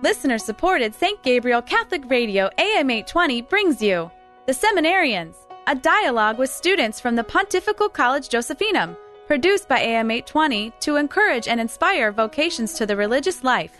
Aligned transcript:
Listener 0.00 0.38
supported 0.38 0.94
St. 0.94 1.20
Gabriel 1.24 1.60
Catholic 1.60 2.08
Radio 2.08 2.48
AM 2.56 2.88
820 2.88 3.42
brings 3.42 3.82
you 3.82 4.08
The 4.46 4.52
Seminarians, 4.52 5.34
a 5.66 5.74
dialogue 5.74 6.38
with 6.38 6.50
students 6.50 7.00
from 7.00 7.16
the 7.16 7.24
Pontifical 7.24 7.88
College 7.88 8.28
Josephinum, 8.28 8.96
produced 9.26 9.68
by 9.68 9.80
AM 9.80 10.12
820 10.12 10.72
to 10.82 10.94
encourage 10.94 11.48
and 11.48 11.60
inspire 11.60 12.12
vocations 12.12 12.74
to 12.74 12.86
the 12.86 12.94
religious 12.94 13.42
life. 13.42 13.72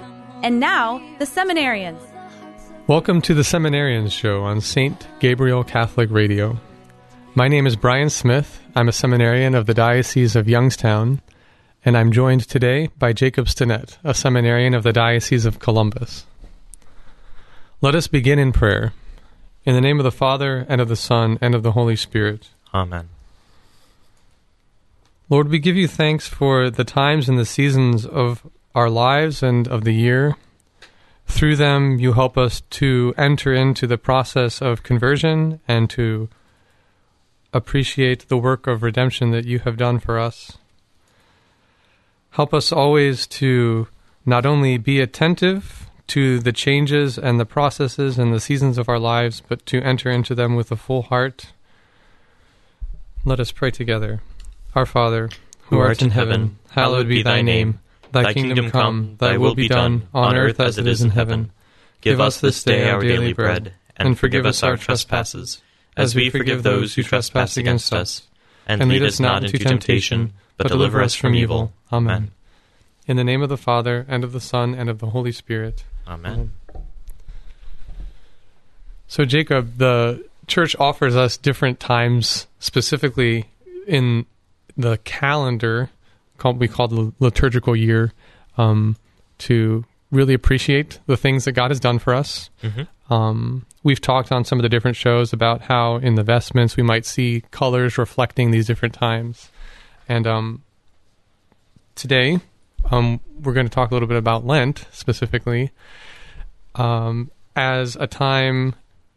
And 0.42 0.58
now, 0.58 0.98
The 1.20 1.24
Seminarians. 1.24 2.00
Welcome 2.88 3.22
to 3.22 3.32
the 3.32 3.42
Seminarians 3.42 4.10
Show 4.10 4.42
on 4.42 4.60
St. 4.60 5.06
Gabriel 5.20 5.62
Catholic 5.62 6.10
Radio. 6.10 6.58
My 7.36 7.46
name 7.46 7.64
is 7.64 7.76
Brian 7.76 8.10
Smith. 8.10 8.60
I'm 8.74 8.88
a 8.88 8.92
seminarian 8.92 9.54
of 9.54 9.66
the 9.66 9.74
Diocese 9.74 10.34
of 10.34 10.48
Youngstown, 10.48 11.22
and 11.84 11.96
I'm 11.96 12.12
joined 12.12 12.48
today 12.48 12.88
by 12.98 13.12
Jacob 13.12 13.46
Stinnett, 13.46 13.98
a 14.02 14.12
seminarian 14.12 14.74
of 14.74 14.82
the 14.82 14.92
Diocese 14.92 15.44
of 15.46 15.58
Columbus. 15.58 16.26
Let 17.80 17.94
us 17.94 18.08
begin 18.08 18.38
in 18.38 18.52
prayer. 18.52 18.92
In 19.64 19.74
the 19.74 19.80
name 19.80 19.98
of 20.00 20.04
the 20.04 20.10
Father, 20.10 20.66
and 20.68 20.80
of 20.80 20.88
the 20.88 20.96
Son, 20.96 21.38
and 21.40 21.54
of 21.54 21.62
the 21.62 21.72
Holy 21.72 21.94
Spirit. 21.94 22.50
Amen. 22.74 23.08
Lord, 25.28 25.48
we 25.48 25.58
give 25.58 25.76
you 25.76 25.86
thanks 25.86 26.26
for 26.26 26.70
the 26.70 26.84
times 26.84 27.28
and 27.28 27.38
the 27.38 27.44
seasons 27.44 28.06
of 28.06 28.46
our 28.74 28.90
lives 28.90 29.42
and 29.42 29.68
of 29.68 29.84
the 29.84 29.94
year. 29.94 30.36
Through 31.26 31.56
them, 31.56 31.98
you 32.00 32.14
help 32.14 32.38
us 32.38 32.62
to 32.70 33.14
enter 33.18 33.52
into 33.52 33.86
the 33.86 33.98
process 33.98 34.62
of 34.62 34.82
conversion 34.82 35.60
and 35.68 35.88
to 35.90 36.28
appreciate 37.52 38.28
the 38.28 38.38
work 38.38 38.66
of 38.66 38.82
redemption 38.82 39.30
that 39.30 39.44
you 39.44 39.58
have 39.60 39.76
done 39.76 39.98
for 39.98 40.18
us. 40.18 40.58
Help 42.30 42.54
us 42.54 42.72
always 42.72 43.26
to 43.26 43.88
not 44.24 44.46
only 44.46 44.78
be 44.78 45.00
attentive 45.00 45.88
to 46.08 46.38
the 46.38 46.52
changes 46.52 47.18
and 47.18 47.38
the 47.38 47.46
processes 47.46 48.18
and 48.18 48.32
the 48.32 48.40
seasons 48.40 48.78
of 48.78 48.88
our 48.88 48.98
lives, 48.98 49.42
but 49.46 49.64
to 49.66 49.82
enter 49.82 50.10
into 50.10 50.34
them 50.34 50.56
with 50.56 50.72
a 50.72 50.76
full 50.76 51.02
heart. 51.02 51.52
Let 53.24 53.40
us 53.40 53.52
pray 53.52 53.70
together. 53.70 54.22
Our 54.74 54.86
Father, 54.86 55.28
who 55.62 55.78
art 55.78 56.02
in 56.02 56.10
heaven, 56.10 56.58
hallowed 56.70 57.08
be 57.08 57.22
thy 57.22 57.42
name. 57.42 57.80
Thy 58.12 58.32
kingdom 58.32 58.70
come, 58.70 59.16
thy 59.18 59.36
will 59.36 59.54
be 59.54 59.68
done, 59.68 60.08
on 60.14 60.34
earth 60.34 60.60
as 60.60 60.78
it 60.78 60.86
is 60.86 61.02
in 61.02 61.10
heaven. 61.10 61.50
Give 62.00 62.20
us 62.20 62.40
this 62.40 62.62
day 62.62 62.88
our 62.88 63.00
daily 63.00 63.34
bread, 63.34 63.74
and 63.96 64.18
forgive 64.18 64.46
us 64.46 64.62
our 64.62 64.76
trespasses, 64.76 65.60
as 65.96 66.14
we 66.14 66.30
forgive 66.30 66.62
those 66.62 66.94
who 66.94 67.02
trespass 67.02 67.56
against 67.56 67.92
us. 67.92 68.22
And 68.66 68.88
lead 68.88 69.02
us 69.02 69.20
not 69.20 69.44
into 69.44 69.58
temptation, 69.58 70.32
but 70.58 70.68
deliver 70.68 71.00
us 71.00 71.14
from 71.14 71.34
evil. 71.34 71.72
Amen. 71.90 72.32
In 73.06 73.16
the 73.16 73.24
name 73.24 73.42
of 73.42 73.48
the 73.48 73.56
Father, 73.56 74.04
and 74.06 74.22
of 74.22 74.32
the 74.32 74.40
Son, 74.40 74.74
and 74.74 74.90
of 74.90 74.98
the 74.98 75.06
Holy 75.06 75.32
Spirit. 75.32 75.84
Amen. 76.06 76.52
So, 79.06 79.24
Jacob, 79.24 79.78
the 79.78 80.28
church 80.46 80.76
offers 80.78 81.16
us 81.16 81.38
different 81.38 81.80
times, 81.80 82.46
specifically 82.58 83.46
in 83.86 84.26
the 84.76 84.98
calendar, 84.98 85.88
called, 86.36 86.58
we 86.58 86.68
call 86.68 86.88
the 86.88 87.12
liturgical 87.18 87.74
year, 87.74 88.12
um, 88.58 88.96
to 89.38 89.84
really 90.10 90.34
appreciate 90.34 90.98
the 91.06 91.16
things 91.16 91.44
that 91.44 91.52
God 91.52 91.70
has 91.70 91.80
done 91.80 91.98
for 91.98 92.14
us. 92.14 92.50
Mm-hmm. 92.62 93.12
Um, 93.12 93.64
we've 93.82 94.00
talked 94.00 94.32
on 94.32 94.44
some 94.44 94.58
of 94.58 94.62
the 94.62 94.68
different 94.68 94.96
shows 94.96 95.32
about 95.32 95.62
how 95.62 95.96
in 95.96 96.14
the 96.16 96.22
vestments 96.22 96.76
we 96.76 96.82
might 96.82 97.06
see 97.06 97.42
colors 97.50 97.96
reflecting 97.96 98.50
these 98.50 98.66
different 98.66 98.94
times. 98.94 99.50
And 100.08 100.26
um, 100.26 100.62
today, 101.94 102.40
um, 102.90 103.20
we're 103.42 103.52
going 103.52 103.66
to 103.66 103.72
talk 103.72 103.90
a 103.90 103.94
little 103.94 104.08
bit 104.08 104.16
about 104.16 104.46
Lent 104.46 104.86
specifically 104.90 105.70
um, 106.74 107.30
as 107.54 107.96
a 107.96 108.06
time 108.06 108.74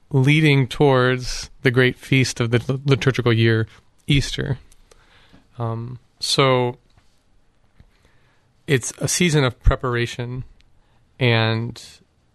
leading 0.09 0.67
towards 0.67 1.49
the 1.61 1.71
great 1.71 1.97
feast 1.97 2.39
of 2.39 2.51
the 2.51 2.81
liturgical 2.85 3.31
year, 3.31 3.67
Easter. 4.07 4.57
Um, 5.57 5.99
so 6.19 6.77
it's 8.67 8.93
a 8.97 9.07
season 9.07 9.43
of 9.43 9.61
preparation, 9.63 10.43
and 11.19 11.81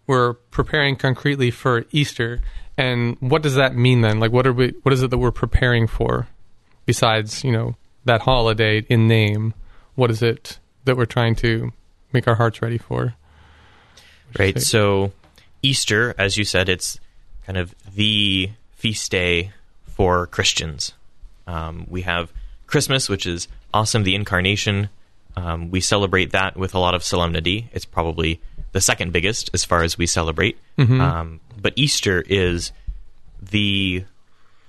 we're 0.07 0.33
preparing 0.33 0.95
concretely 0.95 1.51
for 1.51 1.85
Easter. 1.91 2.39
And 2.77 3.17
what 3.19 3.41
does 3.41 3.55
that 3.55 3.75
mean 3.75 4.01
then? 4.01 4.19
Like, 4.19 4.31
what 4.31 4.47
are 4.47 4.53
we? 4.53 4.73
What 4.83 4.93
is 4.93 5.03
it 5.03 5.09
that 5.09 5.17
we're 5.17 5.31
preparing 5.31 5.87
for? 5.87 6.27
Besides, 6.85 7.43
you 7.43 7.51
know, 7.51 7.75
that 8.07 8.21
holiday 8.21 8.85
in 8.89 9.07
name, 9.07 9.53
what 9.95 10.09
is 10.11 10.21
it 10.21 10.59
that 10.85 10.97
we're 10.97 11.05
trying 11.05 11.35
to 11.35 11.71
make 12.11 12.27
our 12.27 12.35
hearts 12.35 12.61
ready 12.61 12.77
for? 12.77 13.13
Right. 14.37 14.59
So, 14.59 15.13
Easter, 15.61 16.13
as 16.17 16.37
you 16.37 16.43
said, 16.43 16.69
it's 16.69 16.99
kind 17.45 17.57
of 17.57 17.73
the 17.95 18.49
feast 18.75 19.11
day 19.11 19.51
for 19.85 20.27
Christians. 20.27 20.93
Um, 21.47 21.85
we 21.89 22.01
have 22.01 22.31
Christmas, 22.67 23.07
which 23.09 23.25
is 23.25 23.47
awesome, 23.73 24.03
the 24.03 24.15
incarnation. 24.15 24.89
Um, 25.35 25.71
we 25.71 25.81
celebrate 25.81 26.31
that 26.31 26.57
with 26.57 26.75
a 26.75 26.79
lot 26.79 26.95
of 26.95 27.03
solemnity. 27.03 27.69
It's 27.71 27.85
probably 27.85 28.41
the 28.71 28.81
second 28.81 29.13
biggest 29.13 29.49
as 29.53 29.63
far 29.63 29.83
as 29.83 29.97
we 29.97 30.05
celebrate. 30.07 30.57
Mhm. 30.77 30.99
Um, 30.99 31.39
but 31.59 31.73
Easter 31.75 32.23
is 32.27 32.71
the 33.41 34.03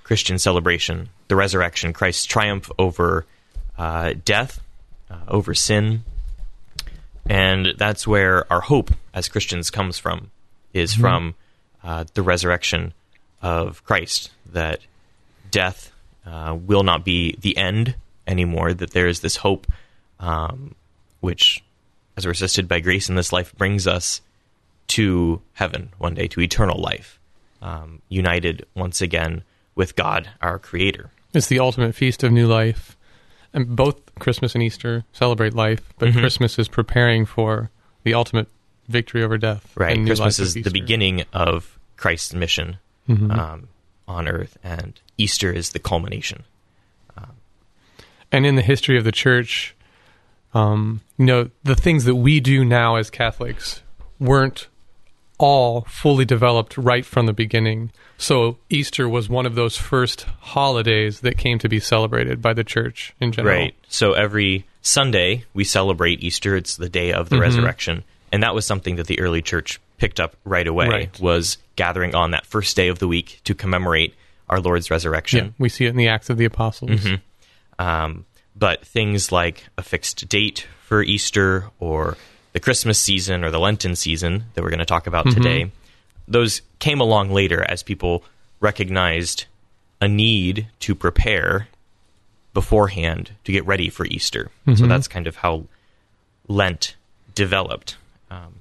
Christian 0.09 0.39
celebration, 0.39 1.11
the 1.29 1.37
resurrection, 1.37 1.93
Christ's 1.93 2.25
triumph 2.25 2.71
over 2.79 3.27
uh, 3.77 4.15
death, 4.25 4.59
uh, 5.11 5.17
over 5.29 5.53
sin. 5.53 6.03
And 7.29 7.75
that's 7.77 8.07
where 8.07 8.51
our 8.51 8.63
hope 8.63 8.91
as 9.13 9.29
Christians 9.29 9.71
comes 9.71 9.99
from, 9.99 10.31
is 10.73 10.95
Mhm. 10.95 11.01
from 11.01 11.35
uh, 11.85 12.05
the 12.15 12.23
resurrection 12.23 12.95
of 13.43 13.85
Christ, 13.85 14.31
that 14.51 14.81
death 15.51 15.93
uh, 16.27 16.57
will 16.59 16.83
not 16.83 17.05
be 17.05 17.37
the 17.39 17.57
end 17.59 17.95
anymore, 18.27 18.73
that 18.73 18.93
there 18.93 19.09
is 19.09 19.21
this 19.21 19.37
hope 19.37 19.67
um, 20.19 20.75
which, 21.21 21.63
as 22.17 22.25
we're 22.25 22.33
assisted 22.33 22.67
by 22.67 22.81
grace 22.81 23.11
in 23.11 23.15
this 23.15 23.31
life, 23.33 23.55
brings 23.57 23.87
us 23.87 24.23
to 24.89 25.43
heaven 25.53 25.91
one 25.99 26.15
day, 26.15 26.29
to 26.29 26.41
eternal 26.41 26.81
life, 26.81 27.19
um, 27.61 28.01
united 28.09 28.65
once 28.75 29.03
again 29.03 29.43
with 29.79 29.97
God, 29.97 30.29
our 30.43 30.59
Creator. 30.59 31.11
It's 31.33 31.47
the 31.47 31.61
ultimate 31.61 31.95
feast 31.95 32.23
of 32.25 32.33
new 32.33 32.47
life. 32.47 32.97
And 33.55 33.75
both 33.77 33.97
Christmas 34.17 34.55
and 34.55 34.63
Easter 34.63 35.05
celebrate 35.13 35.55
life, 35.55 35.81
but 35.99 36.11
Mhm. 36.11 36.19
Christmas 36.19 36.59
is 36.59 36.69
preparing 36.69 37.25
for 37.25 37.71
the 38.03 38.13
ultimate 38.13 38.49
victory 38.89 39.23
over 39.23 39.39
death. 39.39 39.73
Right. 39.77 40.05
Christmas 40.05 40.39
is 40.39 40.55
the 40.55 40.71
beginning 40.71 41.25
of 41.33 41.79
Christ's 41.97 42.35
mission 42.35 42.79
Mhm. 43.09 43.39
um, 43.39 43.69
on 44.07 44.27
earth, 44.29 44.59
and 44.63 45.01
Easter 45.17 45.51
is 45.53 45.71
the 45.71 45.79
culmination. 45.79 46.45
and 48.31 48.45
in 48.45 48.57
the 48.57 48.63
history 48.63 48.99
of 48.99 49.05
the 49.05 49.13
church, 49.13 49.75
um, 50.53 51.01
you 51.17 51.25
know, 51.25 51.49
the 51.65 51.75
things 51.75 52.05
that 52.05 52.15
we 52.17 52.41
do 52.41 52.63
now 52.63 52.97
as 52.97 53.09
Catholics 53.09 53.81
weren't 54.21 54.69
all 55.39 55.83
fully 55.89 56.25
developed 56.25 56.77
right 56.77 57.07
from 57.07 57.27
the 57.27 57.33
beginning. 57.33 57.91
So 58.17 58.59
Easter 58.69 59.09
was 59.09 59.29
one 59.29 59.47
of 59.47 59.55
those 59.55 59.77
first 59.77 60.23
holidays 60.41 61.21
that 61.21 61.39
came 61.39 61.59
to 61.61 61.69
be 61.69 61.79
celebrated 61.81 62.43
by 62.43 62.53
the 62.53 62.65
church 62.65 63.15
in 63.21 63.31
general. 63.33 63.57
Right. 63.57 63.75
So 63.89 64.13
every 64.15 64.67
Sunday 64.83 65.45
we 65.55 65.65
celebrate 65.65 66.23
Easter. 66.23 66.57
It's 66.57 66.77
the 66.77 66.89
day 66.89 67.13
of 67.13 67.29
the 67.29 67.37
Mhm. 67.37 67.41
resurrection, 67.41 68.05
and 68.33 68.43
that 68.43 68.55
was 68.55 68.67
something 68.67 68.97
that 68.97 69.07
the 69.07 69.21
early 69.21 69.41
church 69.43 69.79
picked 69.99 70.19
up 70.21 70.37
right 70.45 70.67
away. 70.67 70.89
Right. 70.89 71.21
Was 71.21 71.59
gathering 71.77 72.15
on 72.15 72.33
that 72.33 72.45
first 72.47 72.75
day 72.77 72.89
of 72.89 72.99
the 72.99 73.07
week 73.09 73.41
to 73.45 73.55
commemorate 73.55 74.15
our 74.49 74.61
Lord's 74.61 74.91
resurrection. 74.91 75.45
Yeah, 75.47 75.51
we 75.59 75.69
see 75.69 75.85
it 75.87 75.91
in 75.91 75.97
the 75.97 76.09
Acts 76.09 76.31
of 76.31 76.39
the 76.39 76.45
Apostles. 76.45 76.91
Mhm. 76.91 77.21
Um, 77.79 78.25
but 78.57 78.85
things 78.85 79.31
like 79.31 79.65
a 79.77 79.83
fixed 79.83 80.29
date 80.29 80.67
for 80.85 81.03
Easter 81.03 81.67
or 81.79 82.17
the 82.53 82.61
Christmas 82.61 82.99
season 82.99 83.45
or 83.45 83.51
the 83.51 83.61
Lenten 83.61 83.95
season 83.97 84.45
that 84.55 84.63
we're 84.63 84.71
going 84.71 84.79
to 84.79 84.85
talk 84.85 85.07
about 85.07 85.27
Mhm. 85.27 85.35
today, 85.35 85.71
those 86.27 86.63
came 86.79 87.01
along 87.01 87.31
later 87.31 87.63
as 87.69 87.83
people 87.83 88.25
recognized 88.61 89.45
a 90.01 90.09
need 90.09 90.67
to 90.81 90.95
prepare 90.95 91.69
beforehand 92.55 93.31
to 93.45 93.53
get 93.53 93.65
ready 93.67 93.89
for 93.89 94.07
Easter. 94.07 94.51
So 94.67 94.73
Mhm. 94.73 94.89
that's 94.89 95.09
kind 95.09 95.27
of 95.27 95.37
how 95.37 95.65
Lent 96.49 96.95
developed. 97.35 97.97
Um, 98.31 98.55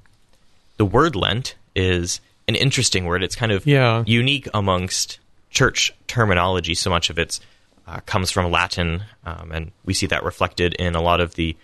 the 0.78 0.86
word 0.86 1.16
Lent 1.16 1.56
is 1.76 2.20
an 2.48 2.56
interesting 2.56 3.06
word. 3.06 3.24
It's 3.24 3.36
kind 3.36 3.52
of 3.52 3.66
Yeah. 3.66 4.04
unique 4.06 4.48
amongst 4.54 5.20
church 5.50 5.92
terminology. 6.08 6.76
So 6.76 6.90
much 6.90 7.10
of 7.10 7.18
it 7.18 7.40
uh, 7.88 8.02
comes 8.06 8.30
from 8.32 8.52
Latin, 8.52 9.04
um, 9.26 9.50
and 9.54 9.72
we 9.86 9.94
see 9.94 10.08
that 10.08 10.22
reflected 10.22 10.74
in 10.74 10.94
a 10.94 11.02
lot 11.02 11.22
of 11.22 11.36
the 11.36 11.56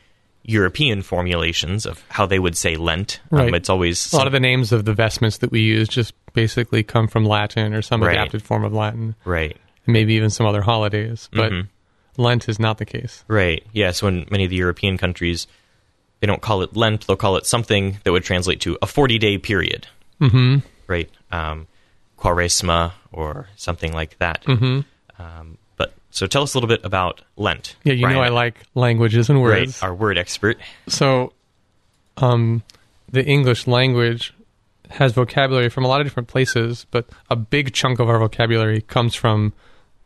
European 0.45 1.01
formulations 1.01 1.85
of 1.85 2.03
how 2.09 2.25
they 2.25 2.39
would 2.39 2.57
say 2.57 2.75
Lent. 2.75 3.21
Um, 3.31 3.53
it's 3.53 3.69
always 3.69 4.11
A 4.11 4.17
lot 4.17 4.27
of 4.27 4.33
the 4.33 4.39
names 4.39 4.71
of 4.71 4.83
the 4.85 4.93
vestments 4.93 5.37
that 5.39 5.51
we 5.51 5.61
use 5.61 5.87
just 5.87 6.13
basically 6.33 6.83
come 6.83 7.07
from 7.07 7.25
Latin 7.25 7.73
or 7.73 7.81
some 7.81 8.03
Right. 8.03 8.13
adapted 8.13 8.43
form 8.43 8.63
of 8.65 8.73
Latin, 8.73 9.15
right, 9.25 9.55
and 9.85 9.93
maybe 9.93 10.13
even 10.15 10.29
some 10.29 10.45
other 10.45 10.61
holidays. 10.61 11.29
But 11.31 11.51
Mhm. 11.51 11.67
Lent 12.17 12.49
is 12.49 12.59
not 12.59 12.77
the 12.77 12.85
case. 12.85 13.23
right. 13.27 13.63
Yes, 13.71 14.01
in 14.03 14.25
many 14.29 14.43
of 14.43 14.49
the 14.49 14.55
European 14.57 14.97
countries 14.97 15.47
they 16.19 16.27
don't 16.27 16.41
call 16.41 16.61
it 16.61 16.75
Lent; 16.75 17.05
they'll 17.07 17.15
call 17.17 17.35
it 17.37 17.45
something 17.45 17.97
that 18.03 18.11
would 18.11 18.23
translate 18.23 18.59
to 18.61 18.77
a 18.81 18.85
forty-day 18.87 19.37
period, 19.39 19.87
Mm-hmm. 20.21 20.57
right? 20.87 21.09
Um, 21.31 21.67
Quaresma 22.17 22.93
or 23.11 23.47
something 23.55 23.93
like 23.93 24.17
that. 24.19 24.43
Mm-hmm. 24.45 24.81
Um, 25.21 25.57
so, 26.13 26.27
tell 26.27 26.43
us 26.43 26.53
a 26.53 26.57
little 26.57 26.67
bit 26.67 26.85
about 26.85 27.21
Lent. 27.37 27.75
Yeah, 27.83 27.93
you 27.93 28.03
Brian, 28.03 28.17
know 28.17 28.23
I 28.23 28.29
like 28.29 28.61
languages 28.75 29.29
and 29.29 29.43
right, 29.43 29.61
words. 29.61 29.81
our 29.81 29.93
word 29.95 30.17
expert. 30.17 30.57
So, 30.87 31.33
um, 32.17 32.61
the 33.11 33.25
English 33.25 33.65
language 33.65 34.33
has 34.91 35.11
vocabulary 35.13 35.69
from 35.69 35.85
a 35.85 35.87
lot 35.87 36.01
of 36.01 36.05
different 36.05 36.29
places, 36.29 36.85
but 36.91 37.09
a 37.31 37.35
big 37.35 37.73
chunk 37.73 37.99
of 37.99 38.09
our 38.09 38.19
vocabulary 38.19 38.81
comes 38.81 39.15
from 39.15 39.53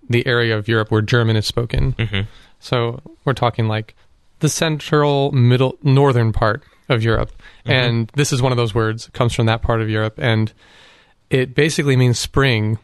the 0.10 0.26
area 0.26 0.58
of 0.58 0.70
Europe 0.70 0.92
where 0.92 1.02
German 1.02 1.36
is 1.36 1.46
spoken. 1.46 1.92
hmm 1.92 2.22
So 2.60 3.02
we're 3.26 3.34
talking 3.34 3.68
like 3.68 3.94
the 4.40 4.48
central, 4.48 5.32
middle, 5.34 5.78
northern 5.84 6.32
part 6.32 6.64
of 6.88 7.04
Europe, 7.04 7.34
and 7.66 8.10
this 8.16 8.32
is 8.32 8.42
one 8.42 8.54
of 8.54 8.58
those 8.58 8.74
words. 8.74 9.10
Comes 9.12 9.34
from 9.34 9.48
that 9.48 9.62
part 9.62 9.82
of 9.82 9.90
Europe, 9.90 10.18
and 10.18 10.54
it 11.30 11.54
basically 11.54 11.98
means 11.98 12.18
spring. 12.18 12.80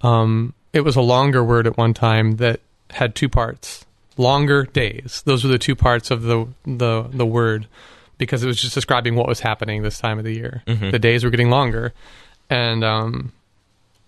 Um, 0.00 0.54
it 0.72 0.80
was 0.82 0.96
a 0.96 1.00
longer 1.00 1.42
word 1.42 1.66
at 1.66 1.76
one 1.76 1.94
time 1.94 2.32
that 2.36 2.60
had 2.90 3.14
two 3.14 3.28
parts. 3.28 3.84
Longer 4.16 4.64
days. 4.64 5.22
Those 5.24 5.44
were 5.44 5.50
the 5.50 5.58
two 5.58 5.76
parts 5.76 6.10
of 6.10 6.22
the 6.22 6.46
the 6.64 7.04
the 7.12 7.26
word 7.26 7.66
because 8.18 8.42
it 8.42 8.46
was 8.48 8.60
just 8.60 8.74
describing 8.74 9.14
what 9.14 9.28
was 9.28 9.40
happening 9.40 9.82
this 9.82 9.98
time 10.00 10.18
of 10.18 10.24
the 10.24 10.34
year. 10.34 10.62
Mhm. 10.66 10.90
The 10.90 10.98
days 10.98 11.22
were 11.22 11.30
getting 11.30 11.50
longer, 11.50 11.92
and 12.50 12.82
um, 12.82 13.32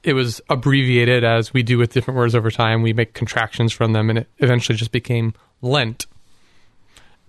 it 0.02 0.14
was 0.14 0.40
abbreviated 0.50 1.22
as 1.22 1.52
we 1.54 1.62
do 1.62 1.78
with 1.78 1.92
different 1.92 2.18
words 2.18 2.34
over 2.34 2.50
time. 2.50 2.82
We 2.82 2.92
make 2.92 3.14
contractions 3.14 3.72
from 3.72 3.92
them, 3.92 4.10
and 4.10 4.18
it 4.18 4.28
eventually 4.38 4.76
just 4.76 4.90
became 4.90 5.32
Lent. 5.62 6.06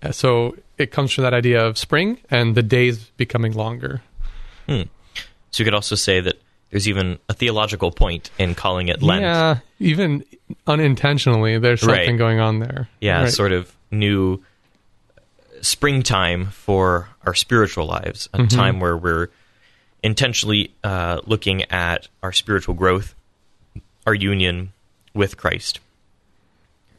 Uh, 0.02 0.10
So 0.10 0.56
it 0.76 0.90
comes 0.90 1.12
from 1.12 1.22
that 1.22 1.34
idea 1.34 1.64
of 1.64 1.78
spring 1.78 2.18
and 2.30 2.56
the 2.56 2.62
days 2.64 3.10
becoming 3.16 3.52
longer. 3.52 4.02
Hmm. 4.68 4.82
So 5.52 5.60
you 5.62 5.64
could 5.64 5.74
also 5.74 5.94
say 5.94 6.20
that 6.20 6.40
there's 6.72 6.88
even 6.88 7.18
a 7.28 7.34
theological 7.34 7.92
point 7.92 8.30
in 8.38 8.56
calling 8.56 8.88
it 8.88 9.00
Lent. 9.02 9.22
Yeah, 9.22 9.58
even 9.78 10.24
unintentionally, 10.66 11.58
there's 11.58 11.80
something 11.82 11.96
Right. 12.10 12.18
going 12.18 12.40
on 12.40 12.58
there. 12.58 12.88
yeah, 13.00 13.22
Right. 13.22 13.32
sort 13.32 13.52
of 13.52 13.72
new 13.92 14.42
springtime 15.60 16.46
for 16.46 17.08
our 17.24 17.34
spiritual 17.34 17.86
lives, 17.86 18.28
a 18.32 18.46
time 18.46 18.80
where 18.80 18.96
we're 18.96 19.28
intentionally 20.02 20.72
uh, 20.82 21.20
looking 21.26 21.62
at 21.70 22.08
our 22.22 22.32
spiritual 22.32 22.74
growth, 22.74 23.14
our 24.06 24.14
union 24.14 24.72
with 25.14 25.36
Christ. 25.36 25.78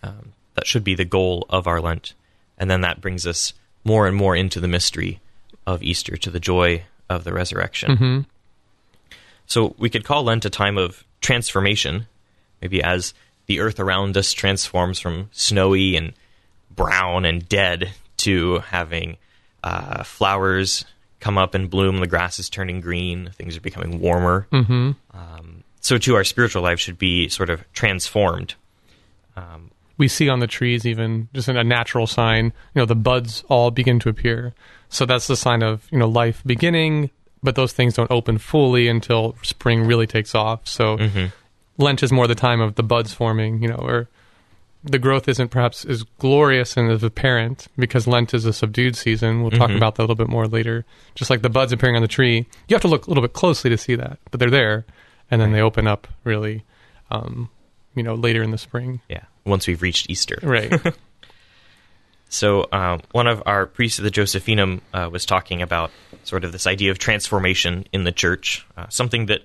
Um, 0.01 0.33
that 0.53 0.65
should 0.67 0.83
be 0.83 0.95
the 0.95 1.03
goal 1.05 1.45
of 1.49 1.67
our 1.67 1.81
Lent. 1.81 2.13
And 2.57 2.69
then 2.69 2.81
that 2.81 3.01
brings 3.01 3.25
us 3.27 3.53
more 3.83 4.07
and 4.07 4.15
more 4.15 4.35
into 4.35 4.59
the 4.61 4.67
mystery 4.67 5.19
of 5.67 5.81
Easter, 5.83 6.15
to 6.17 6.29
the 6.29 6.39
joy 6.39 6.83
of 7.09 7.23
the 7.25 7.33
resurrection. 7.33 7.97
Mhm. 7.97 8.25
So 9.53 9.75
we 9.77 9.91
could 9.91 10.03
call 10.03 10.23
Lent 10.23 10.45
a 10.45 10.49
time 10.49 10.79
of 10.79 11.03
transformation, 11.21 12.07
maybe 12.59 12.81
as 12.81 13.13
the 13.45 13.59
earth 13.59 13.79
around 13.79 14.17
us 14.17 14.33
transforms 14.33 14.99
from 14.99 15.29
snowy 15.31 15.95
and 15.95 16.13
brown 16.75 17.23
and 17.23 17.47
dead 17.47 17.91
to 18.17 18.61
having 18.69 19.17
uh, 19.63 20.01
flowers 20.05 20.85
come 21.19 21.37
up 21.37 21.53
and 21.53 21.69
bloom, 21.69 21.99
the 21.99 22.07
grass 22.07 22.39
is 22.39 22.49
turning 22.49 22.81
green, 22.81 23.29
things 23.35 23.55
are 23.55 23.61
becoming 23.61 23.99
warmer. 23.99 24.47
Mhm. 24.51 24.95
Um, 25.13 25.63
so 25.81 25.99
too, 25.99 26.15
our 26.15 26.23
spiritual 26.23 26.63
life 26.63 26.79
should 26.79 26.97
be 26.97 27.29
sort 27.29 27.51
of 27.51 27.63
transformed. 27.73 28.55
Um, 29.35 29.69
we 29.99 30.07
see 30.07 30.29
on 30.29 30.39
the 30.39 30.47
trees 30.47 30.83
even 30.83 31.29
just 31.31 31.47
in 31.47 31.57
a 31.57 31.63
natural 31.63 32.07
sign 32.07 32.45
you 32.45 32.81
know 32.81 32.85
the 32.85 32.95
buds 32.95 33.43
all 33.49 33.69
begin 33.69 33.99
to 33.99 34.09
appear 34.09 34.55
so 34.89 35.05
that's 35.05 35.27
the 35.27 35.37
sign 35.37 35.61
of 35.61 35.87
you 35.91 35.99
know 35.99 36.07
life 36.07 36.41
beginning 36.45 37.11
but 37.43 37.55
those 37.55 37.73
things 37.73 37.93
don't 37.95 38.09
open 38.09 38.37
fully 38.37 38.87
until 38.87 39.35
spring 39.43 39.85
really 39.85 40.07
takes 40.07 40.33
off 40.33 40.67
so 40.67 40.97
mhm. 40.97 41.31
lent 41.77 42.01
is 42.01 42.11
more 42.11 42.25
the 42.27 42.35
time 42.35 42.61
of 42.61 42.75
the 42.75 42.83
buds 42.83 43.13
forming 43.13 43.61
you 43.61 43.67
know 43.67 43.75
or 43.75 44.07
the 44.85 44.99
growth 44.99 45.29
isn't 45.29 45.47
perhaps 45.49 45.85
as 45.85 46.03
glorious 46.19 46.75
and 46.75 46.91
as 46.91 47.03
apparent 47.03 47.67
because 47.77 48.05
lent 48.07 48.33
is 48.33 48.45
a 48.45 48.51
subdued 48.53 48.95
season 48.95 49.41
we'll 49.41 49.51
talk 49.51 49.69
Mhm. 49.69 49.77
about 49.77 49.95
that 49.95 50.01
a 50.01 50.05
little 50.05 50.15
bit 50.15 50.27
more 50.29 50.47
later 50.47 50.83
just 51.15 51.29
like 51.29 51.41
the 51.41 51.49
buds 51.49 51.71
appearing 51.71 51.95
on 51.95 52.01
the 52.01 52.07
tree 52.07 52.45
you 52.67 52.73
have 52.75 52.81
to 52.81 52.87
look 52.89 53.05
a 53.07 53.09
little 53.09 53.21
bit 53.23 53.33
closely 53.33 53.69
to 53.69 53.77
see 53.77 53.95
that 53.95 54.19
but 54.31 54.39
they're 54.39 54.49
there 54.49 54.85
and 55.31 55.39
then 55.41 55.51
they 55.51 55.61
open 55.61 55.87
up 55.87 56.07
really 56.23 56.63
um, 57.11 57.49
you 57.95 58.03
know 58.03 58.15
later 58.15 58.41
in 58.43 58.51
the 58.51 58.57
spring 58.57 58.99
Yeah, 59.07 59.23
once 59.45 59.67
we've 59.67 59.81
reached 59.81 60.09
Easter. 60.09 60.37
right 60.43 60.71
So, 62.33 62.67
um, 62.71 63.01
one 63.11 63.27
of 63.27 63.43
our 63.45 63.67
priests 63.67 63.99
of 63.99 64.05
the 64.05 64.09
Josephinum 64.09 64.81
uh, 64.91 65.07
was 65.11 65.23
talking 65.23 65.61
about 65.61 65.91
sort 66.23 66.43
of 66.43 66.51
this 66.51 66.65
idea 66.65 66.89
of 66.89 66.97
transformation 66.97 67.85
in 67.93 68.05
the 68.05 68.11
church, 68.11 68.65
uh, 68.75 68.87
something 68.89 69.27
that 69.27 69.41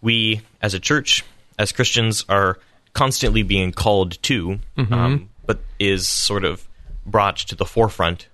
we, 0.00 0.40
as 0.62 0.72
a 0.72 0.78
church, 0.78 1.24
as 1.58 1.72
Christians, 1.72 2.24
are 2.28 2.60
constantly 2.92 3.42
being 3.42 3.72
called 3.72 4.22
to, 4.22 4.60
um, 4.92 5.28
but 5.44 5.58
is 5.80 6.06
sort 6.06 6.44
of 6.44 6.68
brought 7.04 7.36
to 7.38 7.56
the 7.56 7.64
forefront 7.64 8.28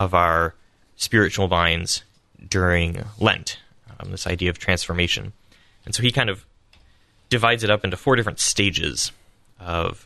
of 0.00 0.12
our 0.12 0.56
spiritual 0.96 1.46
minds 1.46 2.02
during 2.48 3.04
Lent. 3.20 3.60
Um, 4.00 4.10
this 4.10 4.26
idea 4.26 4.50
of 4.50 4.58
transformation, 4.58 5.32
and 5.84 5.94
so 5.94 6.02
he 6.02 6.10
kind 6.10 6.30
of 6.30 6.44
divides 7.28 7.62
it 7.62 7.70
up 7.70 7.84
into 7.84 7.96
four 7.96 8.16
different 8.16 8.40
stages 8.40 9.12
of 9.60 10.04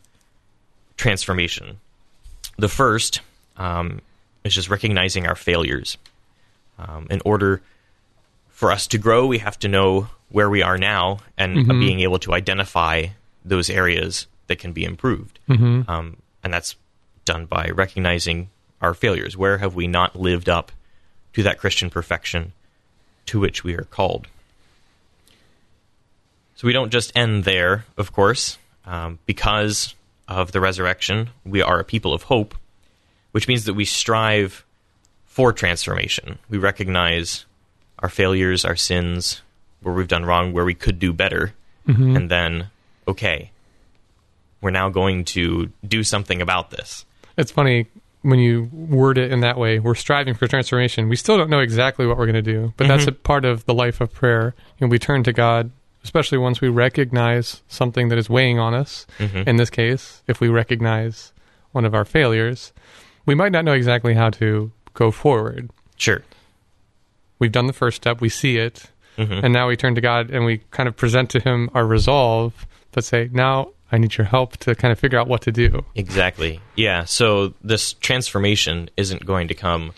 transformation. 0.98 1.80
The 2.58 2.68
first 2.68 3.22
um, 3.60 4.00
is 4.42 4.54
just 4.54 4.70
recognizing 4.70 5.26
our 5.26 5.36
failures. 5.36 5.98
Um, 6.78 7.06
in 7.10 7.20
order 7.24 7.60
for 8.48 8.72
us 8.72 8.86
to 8.88 8.98
grow, 8.98 9.26
we 9.26 9.38
have 9.38 9.58
to 9.60 9.68
know 9.68 10.08
where 10.30 10.48
we 10.48 10.62
are 10.62 10.78
now 10.78 11.18
and 11.36 11.70
uh, 11.70 11.74
being 11.74 12.00
able 12.00 12.18
to 12.20 12.32
identify 12.32 13.06
those 13.44 13.68
areas 13.68 14.26
that 14.46 14.58
can 14.58 14.72
be 14.72 14.84
improved. 14.84 15.38
Um, 15.88 16.16
and 16.42 16.52
that's 16.52 16.74
done 17.24 17.46
by 17.46 17.70
recognizing 17.74 18.48
our 18.80 18.94
failures. 18.94 19.36
Where 19.36 19.58
have 19.58 19.74
we 19.74 19.86
not 19.86 20.16
lived 20.16 20.48
up 20.48 20.72
to 21.34 21.42
that 21.42 21.58
Christian 21.58 21.90
perfection 21.90 22.52
to 23.26 23.38
which 23.38 23.62
we 23.62 23.74
are 23.74 23.84
called? 23.84 24.26
So 26.56 26.66
we 26.66 26.72
don't 26.72 26.90
just 26.90 27.12
end 27.14 27.44
there, 27.44 27.84
of 27.96 28.12
course. 28.12 28.58
Um, 28.86 29.18
because 29.26 29.94
of 30.28 30.52
the 30.52 30.60
resurrection, 30.60 31.30
we 31.44 31.62
are 31.62 31.78
a 31.78 31.84
people 31.84 32.14
of 32.14 32.24
hope, 32.24 32.54
which 33.32 33.48
means 33.48 33.64
that 33.64 33.74
we 33.74 33.84
strive 33.84 34.64
for 35.26 35.52
transformation. 35.52 36.38
We 36.48 36.58
recognize 36.58 37.46
our 38.00 38.08
failures, 38.08 38.64
our 38.64 38.76
sins, 38.76 39.42
where 39.82 39.94
we've 39.94 40.08
done 40.08 40.24
wrong, 40.24 40.52
where 40.52 40.64
we 40.64 40.74
could 40.74 40.98
do 40.98 41.12
better, 41.12 41.54
mm-hmm. 41.86 42.16
and 42.16 42.30
then, 42.30 42.70
okay, 43.06 43.50
we're 44.60 44.70
now 44.70 44.88
going 44.88 45.24
to 45.24 45.70
do 45.86 46.02
something 46.04 46.42
about 46.42 46.70
this. 46.70 47.06
It's 47.36 47.50
funny 47.50 47.86
when 48.22 48.38
you 48.38 48.68
word 48.72 49.16
it 49.16 49.32
in 49.32 49.40
that 49.40 49.56
way. 49.56 49.78
We're 49.78 49.94
striving 49.94 50.34
for 50.34 50.46
transformation. 50.46 51.08
We 51.08 51.16
still 51.16 51.38
don't 51.38 51.48
know 51.48 51.60
exactly 51.60 52.06
what 52.06 52.18
we're 52.18 52.26
going 52.26 52.34
to 52.34 52.42
do, 52.42 52.74
but 52.76 52.86
that's 52.88 53.04
mm-hmm. 53.04 53.10
a 53.10 53.12
part 53.12 53.44
of 53.44 53.64
the 53.64 53.72
life 53.72 54.00
of 54.00 54.12
prayer. 54.12 54.54
You 54.78 54.86
know, 54.86 54.90
we 54.90 54.98
turn 54.98 55.22
to 55.24 55.32
God, 55.32 55.70
especially 56.04 56.36
once 56.36 56.60
we 56.60 56.68
recognize 56.68 57.62
something 57.68 58.08
that 58.08 58.18
is 58.18 58.28
weighing 58.28 58.58
on 58.58 58.74
us. 58.74 59.06
Mm-hmm. 59.18 59.48
In 59.48 59.56
this 59.56 59.70
case, 59.70 60.22
if 60.26 60.40
we 60.40 60.48
recognize 60.48 61.32
one 61.72 61.86
of 61.86 61.94
our 61.94 62.04
failures, 62.04 62.72
we 63.26 63.34
might 63.34 63.52
not 63.52 63.64
know 63.64 63.72
exactly 63.72 64.14
how 64.14 64.30
to 64.30 64.72
go 64.94 65.10
forward. 65.10 65.70
Sure. 65.96 66.22
We've 67.38 67.52
done 67.52 67.66
the 67.66 67.72
first 67.72 67.96
step, 67.96 68.20
we 68.20 68.28
see 68.28 68.58
it, 68.58 68.90
and 69.16 69.52
now 69.52 69.68
we 69.68 69.76
turn 69.76 69.94
to 69.96 70.00
God 70.00 70.30
and 70.30 70.46
we 70.46 70.62
kind 70.70 70.88
of 70.88 70.96
present 70.96 71.28
to 71.30 71.40
Him 71.40 71.68
our 71.74 71.84
resolve, 71.84 72.66
but 72.92 73.04
say, 73.04 73.28
now 73.32 73.72
I 73.92 73.98
need 73.98 74.16
your 74.16 74.26
help 74.26 74.56
to 74.58 74.74
kind 74.74 74.92
of 74.92 74.98
figure 74.98 75.18
out 75.18 75.28
what 75.28 75.42
to 75.42 75.52
do. 75.52 75.84
Exactly. 75.94 76.60
Yeah. 76.74 77.04
So 77.04 77.52
this 77.62 77.92
transformation 77.92 78.88
isn't 78.96 79.26
going 79.26 79.48
to 79.48 79.54
come 79.54 79.92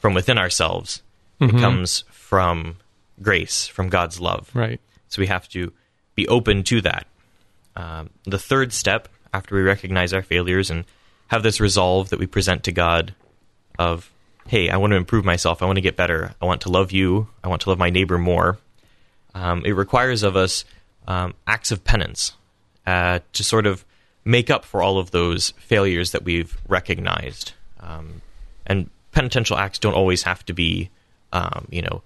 from 0.00 0.14
within 0.14 0.38
ourselves. 0.38 1.02
It 1.38 1.50
comes 1.50 2.04
from 2.10 2.76
grace, 3.20 3.66
from 3.66 3.88
God's 3.88 4.20
love. 4.20 4.50
Right. 4.54 4.80
So 5.08 5.20
we 5.20 5.26
have 5.26 5.48
to 5.50 5.72
be 6.14 6.26
open 6.28 6.62
to 6.64 6.80
that. 6.82 7.06
Um, 7.76 8.10
the 8.24 8.38
third 8.38 8.72
step, 8.72 9.08
after 9.34 9.54
we 9.54 9.62
recognize 9.62 10.12
our 10.12 10.22
failures 10.22 10.70
and 10.70 10.84
have 11.32 11.42
this 11.42 11.60
resolve 11.60 12.10
that 12.10 12.18
we 12.18 12.26
present 12.26 12.62
to 12.64 12.72
God 12.72 13.14
of, 13.78 14.12
hey, 14.46 14.68
I 14.68 14.76
want 14.76 14.90
to 14.90 14.98
improve 14.98 15.24
myself. 15.24 15.62
I 15.62 15.64
want 15.64 15.76
to 15.76 15.80
get 15.80 15.96
better. 15.96 16.34
I 16.42 16.44
want 16.44 16.60
to 16.60 16.68
love 16.68 16.92
you. 16.92 17.26
I 17.42 17.48
want 17.48 17.62
to 17.62 17.70
love 17.70 17.78
my 17.78 17.88
neighbor 17.88 18.18
more. 18.18 18.58
Um, 19.34 19.64
it 19.64 19.72
requires 19.72 20.24
of 20.24 20.36
us 20.36 20.66
um, 21.08 21.32
acts 21.46 21.70
of 21.70 21.84
penance 21.84 22.34
uh, 22.86 23.20
to 23.32 23.42
sort 23.42 23.66
of 23.66 23.82
make 24.26 24.50
up 24.50 24.62
for 24.62 24.82
all 24.82 24.98
of 24.98 25.10
those 25.10 25.54
failures 25.56 26.10
that 26.10 26.22
we've 26.22 26.54
recognized. 26.68 27.52
Um, 27.80 28.20
and 28.66 28.90
penitential 29.12 29.56
acts 29.56 29.78
don't 29.78 29.94
always 29.94 30.24
have 30.24 30.44
to 30.44 30.52
be, 30.52 30.90
um, 31.32 31.66
you 31.70 31.80
know, 31.80 32.02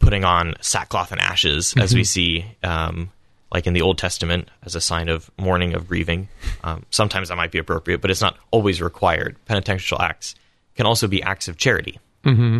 putting 0.00 0.24
on 0.24 0.54
sackcloth 0.60 1.12
and 1.12 1.20
ashes, 1.20 1.74
as 1.78 1.94
we 1.94 2.02
see, 2.02 2.44
um, 2.64 3.12
like 3.54 3.66
in 3.68 3.72
the 3.72 3.80
Old 3.82 3.96
Testament, 3.96 4.50
as 4.64 4.74
a 4.74 4.80
sign 4.80 5.08
of 5.08 5.30
mourning, 5.38 5.74
of 5.74 5.88
grieving. 5.88 6.28
Um, 6.64 6.84
sometimes 6.90 7.28
that 7.28 7.36
might 7.36 7.52
be 7.52 7.58
appropriate, 7.58 8.00
but 8.00 8.10
it's 8.10 8.20
not 8.20 8.36
always 8.50 8.82
required. 8.82 9.36
Penitential 9.46 10.02
acts 10.02 10.34
can 10.74 10.86
also 10.86 11.06
be 11.06 11.22
acts 11.22 11.46
of 11.46 11.56
charity. 11.56 12.00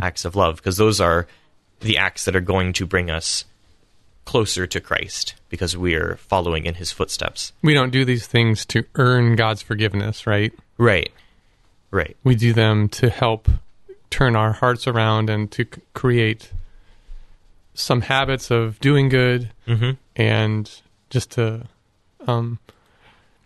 acts 0.02 0.24
of 0.24 0.36
love 0.36 0.56
because 0.56 0.76
those 0.76 1.00
are 1.00 1.26
the 1.80 1.98
acts 1.98 2.26
that 2.26 2.36
are 2.36 2.40
going 2.40 2.72
to 2.74 2.86
bring 2.86 3.10
us 3.10 3.44
closer 4.24 4.66
to 4.66 4.80
Christ 4.80 5.34
because 5.48 5.76
we 5.76 5.94
are 5.94 6.16
following 6.16 6.64
in 6.64 6.74
his 6.74 6.92
footsteps. 6.92 7.52
We 7.62 7.74
don't 7.74 7.90
do 7.90 8.04
these 8.04 8.26
things 8.26 8.64
to 8.66 8.84
earn 8.94 9.36
God's 9.36 9.62
forgiveness, 9.62 10.26
right? 10.26 10.52
Right. 10.78 11.12
Right. 11.90 12.16
We 12.22 12.34
do 12.36 12.52
them 12.52 12.88
to 12.90 13.10
help 13.10 13.48
turn 14.10 14.36
our 14.36 14.52
hearts 14.52 14.86
around 14.86 15.28
and 15.28 15.50
to 15.52 15.64
create 15.92 16.52
some 17.74 18.02
habits 18.02 18.50
of 18.50 18.78
doing 18.78 19.08
good 19.08 19.50
hmm 19.66 19.92
and 20.16 20.70
just 21.14 21.30
to, 21.30 21.62
um, 22.26 22.58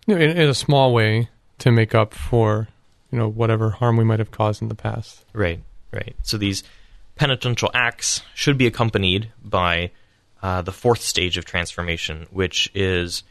you 0.07 0.15
know, 0.15 0.21
in, 0.21 0.31
in 0.31 0.49
a 0.49 0.55
small 0.55 0.93
way 0.93 1.29
to 1.59 1.71
make 1.71 1.95
up 1.95 2.15
for, 2.15 2.67
you 3.13 3.19
know, 3.19 3.29
whatever 3.29 3.71
harm 3.71 3.99
we 3.99 4.05
might 4.05 4.19
have 4.19 4.31
caused 4.31 4.63
in 4.63 4.69
the 4.69 4.75
past. 4.75 5.25
Right. 5.35 5.61
Right. 5.93 6.17
So 6.23 6.39
these 6.39 6.65
penitential 7.15 7.71
acts 7.75 8.23
should 8.35 8.57
be 8.57 8.67
accompanied 8.67 9.31
by 9.45 9.91
uh, 10.43 10.63
the 10.63 10.73
fourth 10.73 11.03
stage 11.03 11.37
of 11.37 11.45
transformation, 11.45 12.27
which 12.31 12.71
is 12.75 13.23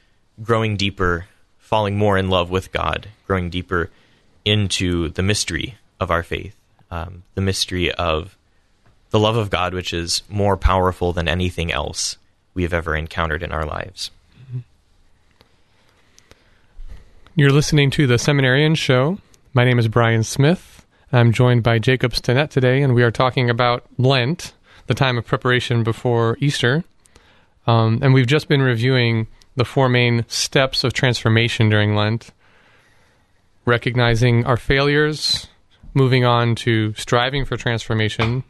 growing 0.44 0.78
deeper, 0.78 1.26
falling 1.58 1.98
more 1.98 2.18
in 2.18 2.30
love 2.30 2.52
with 2.52 2.72
God, 2.72 3.08
growing 3.26 3.50
deeper 3.50 3.90
into 4.46 5.10
the 5.10 5.24
mystery 5.24 5.76
of 6.00 6.12
our 6.12 6.22
faith, 6.22 6.56
um, 6.92 7.24
the 7.34 7.42
mystery 7.42 7.92
of 7.92 8.38
the 9.10 9.20
love 9.20 9.36
of 9.36 9.50
God, 9.50 9.74
which 9.74 9.94
is 9.94 10.22
more 10.30 10.58
powerful 10.58 11.12
than 11.12 11.28
anything 11.28 11.72
else 11.72 12.18
we 12.54 12.64
have 12.64 12.74
ever 12.74 12.96
encountered 12.96 13.42
in 13.42 13.52
our 13.52 13.66
lives. 13.66 14.12
You're 17.40 17.52
listening 17.52 17.92
to 17.92 18.08
the 18.08 18.18
Seminarian 18.18 18.74
Show. 18.74 19.20
My 19.54 19.64
name 19.64 19.78
is 19.78 19.88
Brian 19.88 20.24
Smith. 20.24 20.88
I'm 21.12 21.32
joined 21.32 21.62
by 21.62 21.78
Jacob 21.78 22.14
Stinnett 22.14 22.50
today, 22.50 22.82
and 22.82 22.96
we 22.96 23.04
are 23.04 23.12
talking 23.12 23.48
about 23.48 23.86
Lent, 24.00 24.56
the 24.88 24.96
time 24.96 25.20
of 25.20 25.28
preparation 25.28 25.84
before 25.84 26.36
Easter. 26.40 26.84
Um, 27.68 28.00
and 28.02 28.12
we've 28.12 28.26
just 28.26 28.48
been 28.48 28.64
reviewing 28.64 29.28
the 29.56 29.66
four 29.66 29.88
main 29.88 30.26
steps 30.28 30.84
of 30.84 30.94
transformation 30.94 31.70
during 31.70 31.94
Lent 31.94 32.32
recognizing 33.66 34.44
our 34.48 34.58
failures, 34.58 35.46
moving 35.94 36.26
on 36.26 36.56
to 36.56 36.96
striving 36.96 37.46
for 37.46 37.56
transformation, 37.56 38.46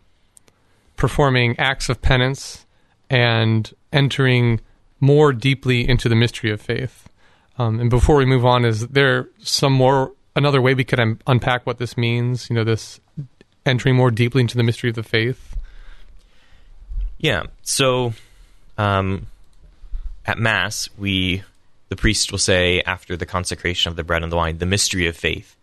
performing 0.96 1.60
acts 1.60 1.89
of 1.89 2.01
penance, 2.01 2.65
and 3.10 3.74
entering 3.91 4.62
more 5.01 5.34
deeply 5.34 5.86
into 5.86 6.08
the 6.08 6.15
mystery 6.15 6.51
of 6.51 6.62
faith. 6.62 7.10
Um, 7.57 7.79
and 7.79 7.89
before 7.89 8.17
we 8.17 8.25
move 8.25 8.45
on, 8.45 8.65
is 8.65 8.87
there 8.87 9.27
some 9.39 9.73
more 9.73 10.13
another 10.35 10.61
way 10.61 10.73
we 10.73 10.83
could 10.83 10.99
un- 10.99 11.19
unpack 11.25 11.65
what 11.65 11.79
this 11.79 11.97
means? 11.97 12.49
You 12.49 12.55
know, 12.55 12.63
this 12.63 12.99
entering 13.65 13.95
more 13.95 14.11
deeply 14.11 14.41
into 14.41 14.57
the 14.57 14.63
mystery 14.63 14.89
of 14.89 14.95
the 14.95 15.03
faith. 15.03 15.57
Yeah. 17.17 17.43
So, 17.63 18.13
um, 18.77 19.27
at 20.25 20.37
Mass, 20.37 20.89
we 20.97 21.43
the 21.89 21.95
priest 21.95 22.31
will 22.31 22.39
say 22.39 22.81
after 22.81 23.17
the 23.17 23.25
consecration 23.25 23.89
of 23.89 23.95
the 23.95 24.03
bread 24.03 24.23
and 24.23 24.31
the 24.31 24.35
wine, 24.35 24.57
the 24.57 24.65
mystery 24.65 25.07
of 25.07 25.15
faith, 25.15 25.55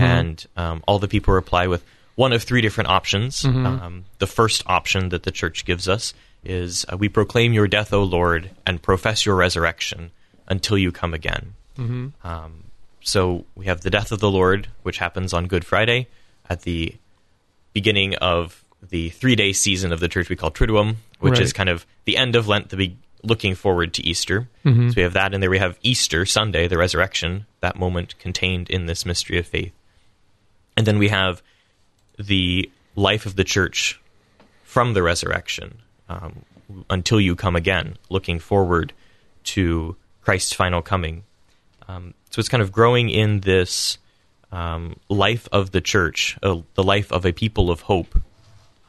and 0.00 0.44
um, 0.56 0.82
all 0.88 0.98
the 0.98 1.08
people 1.08 1.32
reply 1.34 1.66
with 1.68 1.84
one 2.16 2.32
of 2.32 2.42
three 2.42 2.62
different 2.62 2.88
options. 2.90 3.44
Um, 3.66 4.04
the 4.18 4.26
first 4.26 4.62
option 4.66 5.10
that 5.10 5.22
the 5.22 5.30
Church 5.30 5.64
gives 5.64 5.88
us 5.88 6.12
is, 6.44 6.86
uh, 6.92 6.96
"We 6.96 7.08
proclaim 7.08 7.52
your 7.52 7.68
death, 7.68 7.92
O 7.92 8.02
Lord, 8.02 8.50
and 8.66 8.82
profess 8.82 9.24
your 9.24 9.36
resurrection 9.36 10.10
until 10.48 10.78
you 10.78 10.92
come 10.92 11.14
again." 11.14 11.54
Um, 12.24 12.64
so 13.02 13.44
we 13.54 13.66
have 13.66 13.82
the 13.82 13.90
death 13.90 14.10
of 14.12 14.18
the 14.20 14.30
Lord, 14.30 14.68
which 14.82 14.98
happens 14.98 15.32
on 15.34 15.46
Good 15.46 15.64
Friday 15.64 16.08
at 16.48 16.62
the 16.62 16.94
beginning 17.72 18.14
of 18.16 18.64
the 18.88 19.10
three 19.10 19.36
day 19.36 19.52
season 19.52 19.92
of 19.92 20.00
the 20.00 20.08
church 20.08 20.28
we 20.28 20.36
call 20.36 20.50
Triduum, 20.50 20.96
which 21.20 21.32
Right. 21.34 21.42
is 21.42 21.52
kind 21.52 21.68
of 21.68 21.84
the 22.04 22.16
end 22.16 22.34
of 22.36 22.48
Lent, 22.48 22.68
the 22.70 22.76
be- 22.76 22.96
looking 23.22 23.54
forward 23.54 23.92
to 23.94 24.06
Easter. 24.06 24.48
So 24.64 24.70
we 24.96 25.02
have 25.02 25.12
that, 25.14 25.34
and 25.34 25.42
there 25.42 25.50
we 25.50 25.58
have 25.58 25.78
Easter 25.82 26.24
Sunday, 26.24 26.68
the 26.68 26.78
resurrection, 26.78 27.46
that 27.60 27.76
moment 27.76 28.18
contained 28.18 28.70
in 28.70 28.86
this 28.86 29.04
mystery 29.04 29.38
of 29.38 29.46
faith. 29.46 29.72
And 30.76 30.86
then 30.86 30.98
we 30.98 31.08
have 31.08 31.42
the 32.18 32.70
life 32.94 33.26
of 33.26 33.36
the 33.36 33.44
church 33.44 34.00
from 34.64 34.94
the 34.94 35.02
resurrection 35.02 35.78
um, 36.08 36.44
until 36.88 37.20
you 37.20 37.34
come 37.36 37.56
again, 37.56 37.96
looking 38.08 38.38
forward 38.38 38.92
to 39.44 39.96
Christ's 40.26 40.52
final 40.52 40.82
coming. 40.82 41.22
Um, 41.88 42.14
so 42.30 42.40
it's 42.40 42.48
kind 42.48 42.60
of 42.62 42.72
growing 42.72 43.08
in 43.08 43.40
this 43.40 43.96
um, 44.50 44.96
life 45.08 45.48
of 45.52 45.70
the 45.70 45.80
church, 45.80 46.36
uh, 46.42 46.62
the 46.74 46.82
life 46.82 47.12
of 47.12 47.24
a 47.24 47.32
people 47.32 47.70
of 47.70 47.82
hope, 47.82 48.20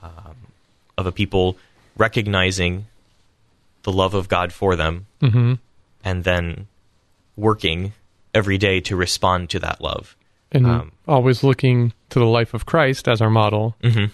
um, 0.01 0.36
of 0.98 1.06
a 1.06 1.12
people 1.12 1.56
recognizing 1.96 2.88
the 3.84 3.91
love 3.91 4.15
of 4.15 4.27
God 4.27 4.51
for 4.51 4.75
them, 4.75 5.06
Mm-hmm. 5.22 5.53
and 6.03 6.24
then 6.24 6.67
working 7.36 7.94
every 8.34 8.58
day 8.58 8.79
to 8.82 8.96
respond 8.96 9.50
to 9.51 9.60
that 9.60 9.79
love. 9.79 10.15
And 10.51 10.65
Um, 10.65 10.91
always 11.08 11.44
looking 11.44 11.94
to 12.10 12.17
the 12.20 12.25
life 12.25 12.56
of 12.56 12.65
Christ 12.65 13.08
as 13.08 13.22
our 13.22 13.29
model. 13.29 13.75
Mhm. 13.84 14.10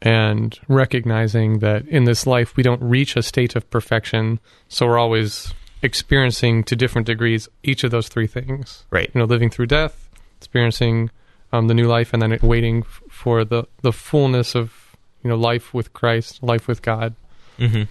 and 0.00 0.56
recognizing 0.68 1.58
that 1.58 1.84
in 1.88 2.04
this 2.04 2.24
life 2.24 2.56
we 2.56 2.62
don't 2.62 2.80
reach 2.80 3.16
a 3.16 3.22
state 3.22 3.56
of 3.56 3.68
perfection, 3.68 4.38
so 4.68 4.86
we're 4.86 4.96
always 4.98 5.52
experiencing 5.82 6.64
to 6.64 6.76
different 6.76 7.06
degrees 7.06 7.48
each 7.62 7.84
of 7.84 7.90
those 7.90 8.08
three 8.08 8.26
things. 8.26 8.84
Right. 8.90 9.10
You 9.14 9.20
know, 9.20 9.24
living 9.24 9.50
through 9.50 9.66
death, 9.66 10.08
experiencing 10.38 11.10
um, 11.52 11.68
the 11.68 11.74
new 11.74 11.86
life, 11.86 12.12
and 12.12 12.20
then 12.20 12.38
waiting 12.42 12.80
f- 12.80 13.02
for 13.10 13.44
the 13.44 13.64
the 13.82 13.92
fullness 13.92 14.54
of 14.54 14.96
you 15.22 15.30
know 15.30 15.36
life 15.36 15.72
with 15.72 15.92
Christ, 15.92 16.42
life 16.42 16.68
with 16.68 16.82
God. 16.82 17.14
hmm 17.58 17.84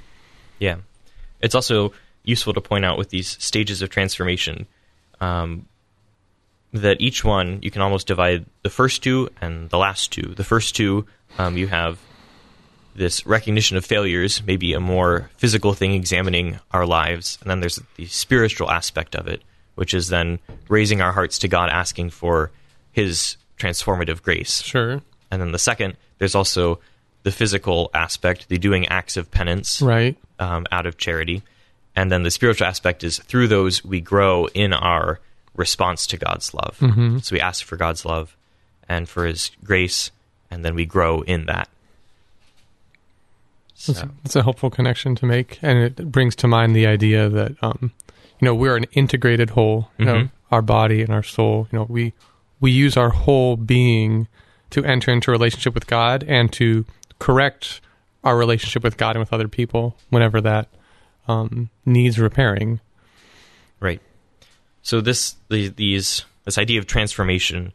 Yeah. 0.59 0.77
It's 1.41 1.55
also 1.55 1.93
useful 2.23 2.53
to 2.53 2.61
point 2.61 2.83
out 2.83 2.97
with 2.97 3.09
these 3.09 3.41
stages 3.43 3.81
of 3.81 3.89
transformation 3.89 4.65
um, 5.21 5.65
that 6.73 6.99
each 6.99 7.23
one 7.23 7.59
you 7.61 7.71
can 7.71 7.81
almost 7.81 8.07
divide 8.07 8.45
the 8.63 8.69
first 8.69 9.03
two 9.03 9.29
and 9.39 9.69
the 9.69 9.77
last 9.77 10.11
two. 10.11 10.33
The 10.35 10.43
first 10.43 10.75
two, 10.75 11.05
um, 11.37 11.57
you 11.57 11.67
have 11.67 11.99
this 12.97 13.25
recognition 13.25 13.77
of 13.77 13.85
failures, 13.85 14.41
maybe 14.45 14.73
a 14.73 14.79
more 14.79 15.29
physical 15.37 15.73
thing 15.73 15.93
examining 15.93 16.59
our 16.71 16.85
lives, 16.85 17.37
and 17.41 17.49
then 17.49 17.59
there's 17.61 17.79
the 17.95 18.07
spiritual 18.07 18.69
aspect 18.69 19.15
of 19.15 19.27
it, 19.27 19.41
which 19.75 19.93
is 19.93 20.09
then 20.09 20.39
raising 20.67 20.99
our 21.01 21.11
hearts 21.13 21.39
to 21.39 21.47
God, 21.47 21.69
asking 21.69 22.09
for 22.09 22.51
His 22.91 23.37
transformative 23.57 24.21
grace. 24.21 24.61
Sure. 24.61 25.01
And 25.31 25.41
then 25.41 25.51
the 25.51 25.59
second, 25.59 25.95
there's 26.17 26.35
also 26.35 26.79
the 27.23 27.31
physical 27.31 27.89
aspect, 27.93 28.49
the 28.49 28.57
doing 28.57 28.87
acts 28.87 29.15
of 29.17 29.29
penance 29.31 29.81
Right. 29.81 30.17
um, 30.39 30.65
out 30.71 30.85
of 30.85 30.97
charity. 30.97 31.43
And 31.95 32.11
then 32.11 32.23
the 32.23 32.31
spiritual 32.31 32.67
aspect 32.67 33.03
is 33.03 33.19
through 33.19 33.47
those 33.47 33.83
we 33.83 34.01
grow 34.01 34.47
in 34.47 34.73
our 34.73 35.19
response 35.55 36.07
to 36.07 36.17
God's 36.17 36.53
love. 36.53 36.77
So 37.23 37.33
we 37.35 37.41
ask 37.41 37.65
for 37.65 37.75
God's 37.77 38.05
love 38.05 38.35
and 38.87 39.09
for 39.09 39.25
His 39.25 39.51
grace, 39.63 40.11
and 40.49 40.63
then 40.63 40.73
we 40.75 40.85
grow 40.85 41.21
in 41.21 41.45
that. 41.47 41.69
So, 43.79 43.93
that's 44.23 44.35
a 44.35 44.41
helpful 44.43 44.69
connection 44.71 45.15
to 45.17 45.25
make, 45.27 45.59
and 45.61 45.77
it 45.77 46.11
brings 46.11 46.35
to 46.37 46.47
mind 46.47 46.75
the 46.75 46.87
idea 46.87 47.29
that 47.29 47.55
um, 47.61 47.91
you 48.39 48.45
know 48.45 48.55
we're 48.55 48.75
an 48.75 48.85
integrated 48.93 49.51
whole. 49.51 49.91
You 49.99 50.05
know, 50.05 50.15
Mhm. 50.15 50.31
our 50.51 50.61
body 50.63 51.01
and 51.03 51.11
our 51.13 51.21
soul. 51.23 51.67
You 51.71 51.79
know, 51.79 51.85
we 51.87 52.13
we 52.59 52.71
use 52.71 52.97
our 52.97 53.09
whole 53.09 53.55
being 53.55 54.27
to 54.71 54.83
enter 54.83 55.11
into 55.11 55.29
a 55.29 55.33
relationship 55.33 55.73
with 55.75 55.85
God 55.87 56.23
and 56.27 56.51
to 56.53 56.85
correct 57.19 57.79
our 58.23 58.35
relationship 58.35 58.83
with 58.83 58.97
God 58.97 59.11
and 59.15 59.19
with 59.19 59.31
other 59.31 59.47
people 59.47 59.95
whenever 60.09 60.41
that 60.41 60.67
um, 61.27 61.69
needs 61.85 62.17
repairing. 62.19 62.79
right. 63.79 64.01
So 64.81 65.01
this 65.01 65.35
the, 65.49 65.67
these 65.69 66.25
this 66.45 66.57
idea 66.57 66.79
of 66.79 66.87
transformation, 66.87 67.73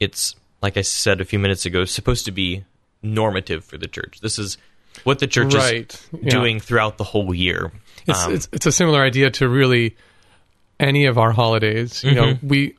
it's 0.00 0.34
like 0.60 0.76
I 0.76 0.82
said 0.82 1.20
a 1.20 1.24
few 1.24 1.38
minutes 1.38 1.64
ago, 1.64 1.84
supposed 1.86 2.24
to 2.26 2.32
be 2.32 2.64
normative 3.02 3.64
for 3.64 3.78
the 3.78 3.86
church. 3.88 4.20
This 4.20 4.38
is 4.38 4.58
what 5.04 5.18
the 5.18 5.26
church 5.26 5.54
right. 5.54 5.92
is 5.92 6.08
Yeah. 6.22 6.30
doing 6.30 6.60
throughout 6.60 6.98
the 6.98 7.04
whole 7.04 7.34
year. 7.34 7.72
It's, 8.06 8.24
Um, 8.24 8.34
it's 8.34 8.48
it's 8.52 8.66
a 8.66 8.72
similar 8.72 9.02
idea 9.02 9.30
to 9.30 9.48
really 9.48 9.96
any 10.78 11.06
of 11.06 11.18
our 11.18 11.32
holidays. 11.32 12.02
You 12.04 12.12
know, 12.14 12.34
Mhm. 12.34 12.38
we 12.42 12.74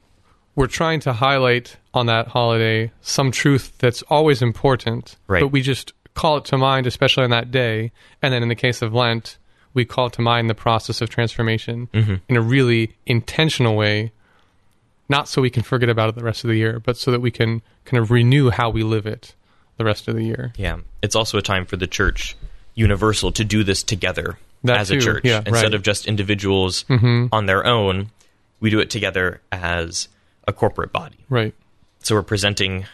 we're 0.55 0.67
trying 0.67 0.99
to 1.01 1.13
highlight 1.13 1.77
on 1.93 2.07
that 2.07 2.27
holiday 2.27 2.91
some 3.01 3.31
truth 3.31 3.71
that's 3.77 4.01
always 4.09 4.41
important, 4.41 5.15
Right. 5.27 5.39
but 5.41 5.47
we 5.47 5.61
just 5.61 5.93
call 6.13 6.37
it 6.37 6.45
to 6.45 6.57
mind, 6.57 6.85
especially 6.87 7.23
on 7.23 7.29
that 7.29 7.51
day. 7.51 7.91
And 8.21 8.33
then 8.33 8.43
in 8.43 8.49
the 8.49 8.55
case 8.55 8.81
of 8.81 8.93
Lent, 8.93 9.37
we 9.73 9.85
call 9.85 10.09
to 10.09 10.21
mind 10.21 10.49
the 10.49 10.53
process 10.53 11.01
of 11.01 11.09
transformation 11.09 11.87
Mhm. 11.93 12.19
in 12.27 12.35
a 12.35 12.41
really 12.41 12.91
intentional 13.05 13.77
way, 13.77 14.11
not 15.07 15.29
so 15.29 15.41
we 15.41 15.49
can 15.49 15.63
forget 15.63 15.87
about 15.87 16.09
it 16.09 16.15
the 16.15 16.23
rest 16.23 16.43
of 16.43 16.49
the 16.49 16.57
year, 16.57 16.81
but 16.83 16.97
so 16.97 17.11
that 17.11 17.21
we 17.21 17.31
can 17.31 17.61
kind 17.85 18.03
of 18.03 18.11
renew 18.11 18.49
how 18.49 18.69
we 18.69 18.83
live 18.83 19.05
it 19.05 19.33
the 19.77 19.85
rest 19.85 20.07
of 20.07 20.15
the 20.15 20.23
year. 20.23 20.53
Yeah, 20.57 20.79
it's 21.01 21.15
also 21.15 21.37
a 21.37 21.41
time 21.41 21.65
for 21.65 21.77
the 21.77 21.87
church 21.87 22.35
universal 22.75 23.31
to 23.33 23.43
do 23.43 23.63
this 23.63 23.83
together 23.83 24.37
That 24.63 24.77
as 24.77 24.91
a 24.91 24.99
church 24.99 25.25
yeah, 25.25 25.39
instead 25.45 25.63
right. 25.63 25.73
of 25.73 25.83
just 25.83 26.07
individuals 26.07 26.83
hmm 26.87 27.27
on 27.31 27.45
their 27.45 27.65
own. 27.65 28.11
We 28.59 28.69
do 28.69 28.79
it 28.79 28.89
together 28.89 29.41
as 29.51 30.07
a 30.47 30.53
corporate 30.53 30.91
body. 30.91 31.17
Right. 31.29 31.53
So 31.99 32.15
we're 32.15 32.21
presenting 32.23 32.85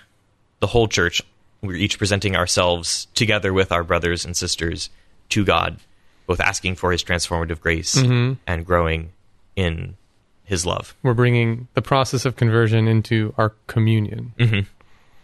the 0.60 0.68
whole 0.68 0.88
church 0.88 1.22
we're 1.62 1.76
each 1.76 1.98
presenting 1.98 2.36
ourselves 2.36 3.08
together 3.16 3.52
with 3.52 3.72
our 3.72 3.84
brothers 3.84 4.26
and 4.26 4.38
sisters 4.38 4.90
to 5.30 5.44
God, 5.44 5.78
both 6.26 6.40
asking 6.40 6.76
for 6.76 6.92
His 6.92 7.04
transformative 7.04 7.60
grace 7.60 7.96
and 7.96 8.66
growing 8.66 9.12
in 9.56 9.98
His 10.44 10.66
love. 10.66 10.96
We're 11.04 11.14
bringing 11.14 11.68
the 11.74 11.82
process 11.82 12.26
of 12.26 12.36
conversion 12.36 12.88
into 12.88 13.34
our 13.38 13.54
communion. 13.68 14.34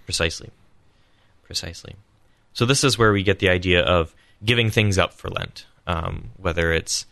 Precisely. 0.06 0.50
Precisely. 1.44 1.96
So 2.54 2.66
this 2.66 2.84
is 2.84 2.98
where 2.98 3.12
we 3.12 3.24
get 3.24 3.40
the 3.40 3.50
idea 3.50 3.82
of 3.82 4.16
giving 4.44 4.70
things 4.70 4.98
up 4.98 5.14
for 5.14 5.30
Lent, 5.30 5.66
um, 5.88 6.32
whether 6.38 6.72
it's 6.72 7.06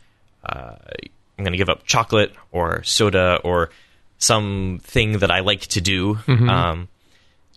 uh, 0.45 0.75
I'm 1.37 1.43
going 1.43 1.53
to 1.53 1.57
give 1.57 1.69
up 1.69 1.85
chocolate 1.85 2.33
or 2.51 2.83
soda 2.83 3.39
or 3.43 3.69
something 4.17 5.19
that 5.19 5.31
I 5.31 5.39
like 5.39 5.61
to 5.61 5.81
do. 5.81 6.19
Um, 6.49 6.87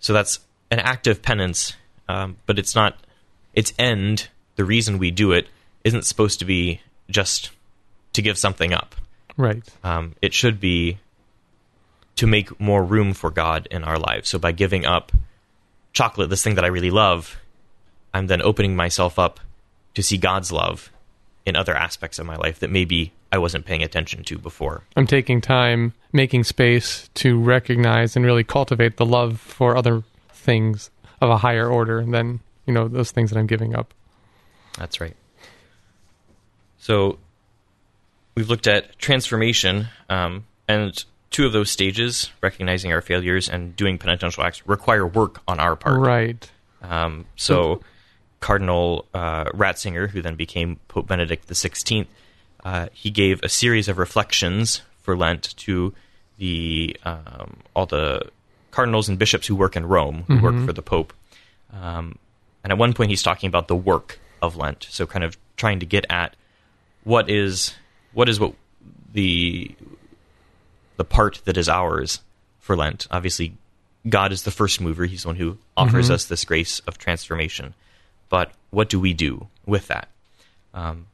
so 0.01 0.13
that's 0.13 0.39
an 0.71 0.79
act 0.79 1.07
of 1.07 1.21
penance, 1.21 1.73
um, 2.09 2.37
but 2.45 2.57
it's 2.59 2.75
not 2.75 2.97
its 3.53 3.73
end. 3.77 4.27
The 4.55 4.65
reason 4.65 4.97
we 4.97 5.11
do 5.11 5.31
it 5.31 5.47
isn't 5.83 6.05
supposed 6.05 6.39
to 6.39 6.45
be 6.45 6.81
just 7.09 7.51
to 8.13 8.21
give 8.21 8.37
something 8.37 8.73
up. 8.73 8.95
Right. 9.37 9.63
Um, 9.83 10.15
it 10.21 10.33
should 10.33 10.59
be 10.59 10.97
to 12.15 12.25
make 12.25 12.59
more 12.59 12.83
room 12.83 13.13
for 13.13 13.29
God 13.29 13.67
in 13.69 13.83
our 13.83 13.99
lives. 13.99 14.29
So 14.29 14.39
by 14.39 14.51
giving 14.51 14.85
up 14.85 15.11
chocolate, 15.95 16.29
this 16.29 16.43
thing 16.43 16.55
that 16.55 16.63
I 16.63 16.67
really 16.67 16.91
love, 16.91 17.37
I'm 18.13 18.27
then 18.27 18.41
opening 18.41 18.75
myself 18.75 19.17
up 19.17 19.39
to 19.95 20.03
see 20.03 20.17
God's 20.17 20.51
love 20.51 20.91
in 21.45 21.55
other 21.55 21.75
aspects 21.75 22.19
of 22.19 22.25
my 22.25 22.35
life 22.35 22.59
that 22.59 22.69
maybe 22.69 23.13
I 23.31 23.37
wasn't 23.37 23.65
paying 23.65 23.81
attention 23.81 24.23
to 24.25 24.37
before. 24.37 24.83
I'm 24.95 25.07
taking 25.07 25.41
time, 25.41 25.93
making 26.13 26.43
space 26.43 27.09
to 27.15 27.39
recognize 27.39 28.15
and 28.15 28.25
really 28.25 28.43
cultivate 28.43 28.97
the 28.97 29.05
love 29.05 29.39
for 29.39 29.75
other 29.75 30.03
things 30.29 30.91
of 31.21 31.29
a 31.29 31.37
higher 31.37 31.67
order 31.67 32.05
than, 32.05 32.41
you 32.65 32.73
know, 32.73 32.87
those 32.87 33.11
things 33.11 33.31
that 33.31 33.39
I'm 33.39 33.47
giving 33.47 33.75
up. 33.75 33.93
That's 34.77 34.99
right. 34.99 35.15
So 36.77 37.17
we've 38.35 38.49
looked 38.49 38.67
at 38.67 38.99
transformation, 38.99 39.87
um, 40.09 40.45
and 40.67 41.03
two 41.35 41.45
of 41.45 41.51
those 41.51 41.69
stages, 41.69 42.31
recognizing 42.41 42.93
our 42.93 43.01
failures 43.01 43.49
and 43.49 43.75
doing 43.75 43.97
penitential 43.97 44.41
acts, 44.41 44.65
require 44.65 45.05
work 45.05 45.41
on 45.49 45.59
our 45.59 45.75
part. 45.75 45.99
Right. 45.99 46.49
Um, 46.81 47.25
so, 47.35 47.81
Cardinal 48.39 49.05
uh, 49.13 49.43
Ratzinger, 49.51 50.09
who 50.09 50.21
then 50.21 50.35
became 50.35 50.79
Pope 50.87 51.07
Benedict 51.07 51.45
XVI, 51.45 52.07
uh, 52.63 52.87
he 52.93 53.11
gave 53.11 53.43
a 53.43 53.49
series 53.49 53.89
of 53.89 53.97
reflections 53.97 54.81
for 55.01 55.17
Lent 55.17 55.57
to 55.57 55.93
the 56.37 56.95
um, 57.03 57.57
all 57.75 57.85
the 57.85 58.29
cardinals 58.71 59.09
and 59.09 59.19
bishops 59.19 59.45
who 59.45 59.57
work 59.57 59.75
in 59.75 59.85
Rome, 59.85 60.23
who 60.27 60.41
work 60.41 60.65
for 60.65 60.71
the 60.71 60.81
Pope. 60.81 61.11
Um, 61.73 62.17
and 62.63 62.71
at 62.71 62.77
one 62.77 62.93
point, 62.93 63.09
he's 63.09 63.23
talking 63.23 63.49
about 63.49 63.67
the 63.67 63.75
work 63.75 64.19
of 64.41 64.55
Lent, 64.55 64.87
so 64.89 65.05
kind 65.05 65.25
of 65.25 65.37
trying 65.57 65.81
to 65.81 65.85
get 65.85 66.05
at 66.09 66.33
what 67.03 67.29
is 67.29 67.73
what 68.13 68.29
is 68.29 68.39
what 68.39 68.53
the 69.11 69.75
the 70.97 71.05
part 71.05 71.41
that 71.45 71.57
is 71.57 71.69
ours 71.69 72.21
for 72.59 72.75
Lent. 72.75 73.07
Obviously, 73.11 73.53
God 74.07 74.31
is 74.31 74.43
the 74.43 74.51
first 74.51 74.79
mover; 74.81 75.05
He's 75.05 75.23
the 75.23 75.29
one 75.29 75.35
who 75.37 75.57
offers 75.75 76.09
us 76.09 76.25
this 76.25 76.45
grace 76.45 76.79
of 76.81 76.97
transformation. 76.97 77.73
But 78.29 78.51
what 78.71 78.89
do 78.89 78.99
we 78.99 79.13
do 79.13 79.47
with 79.65 79.87
that? 79.87 80.07
Um, 80.73 81.07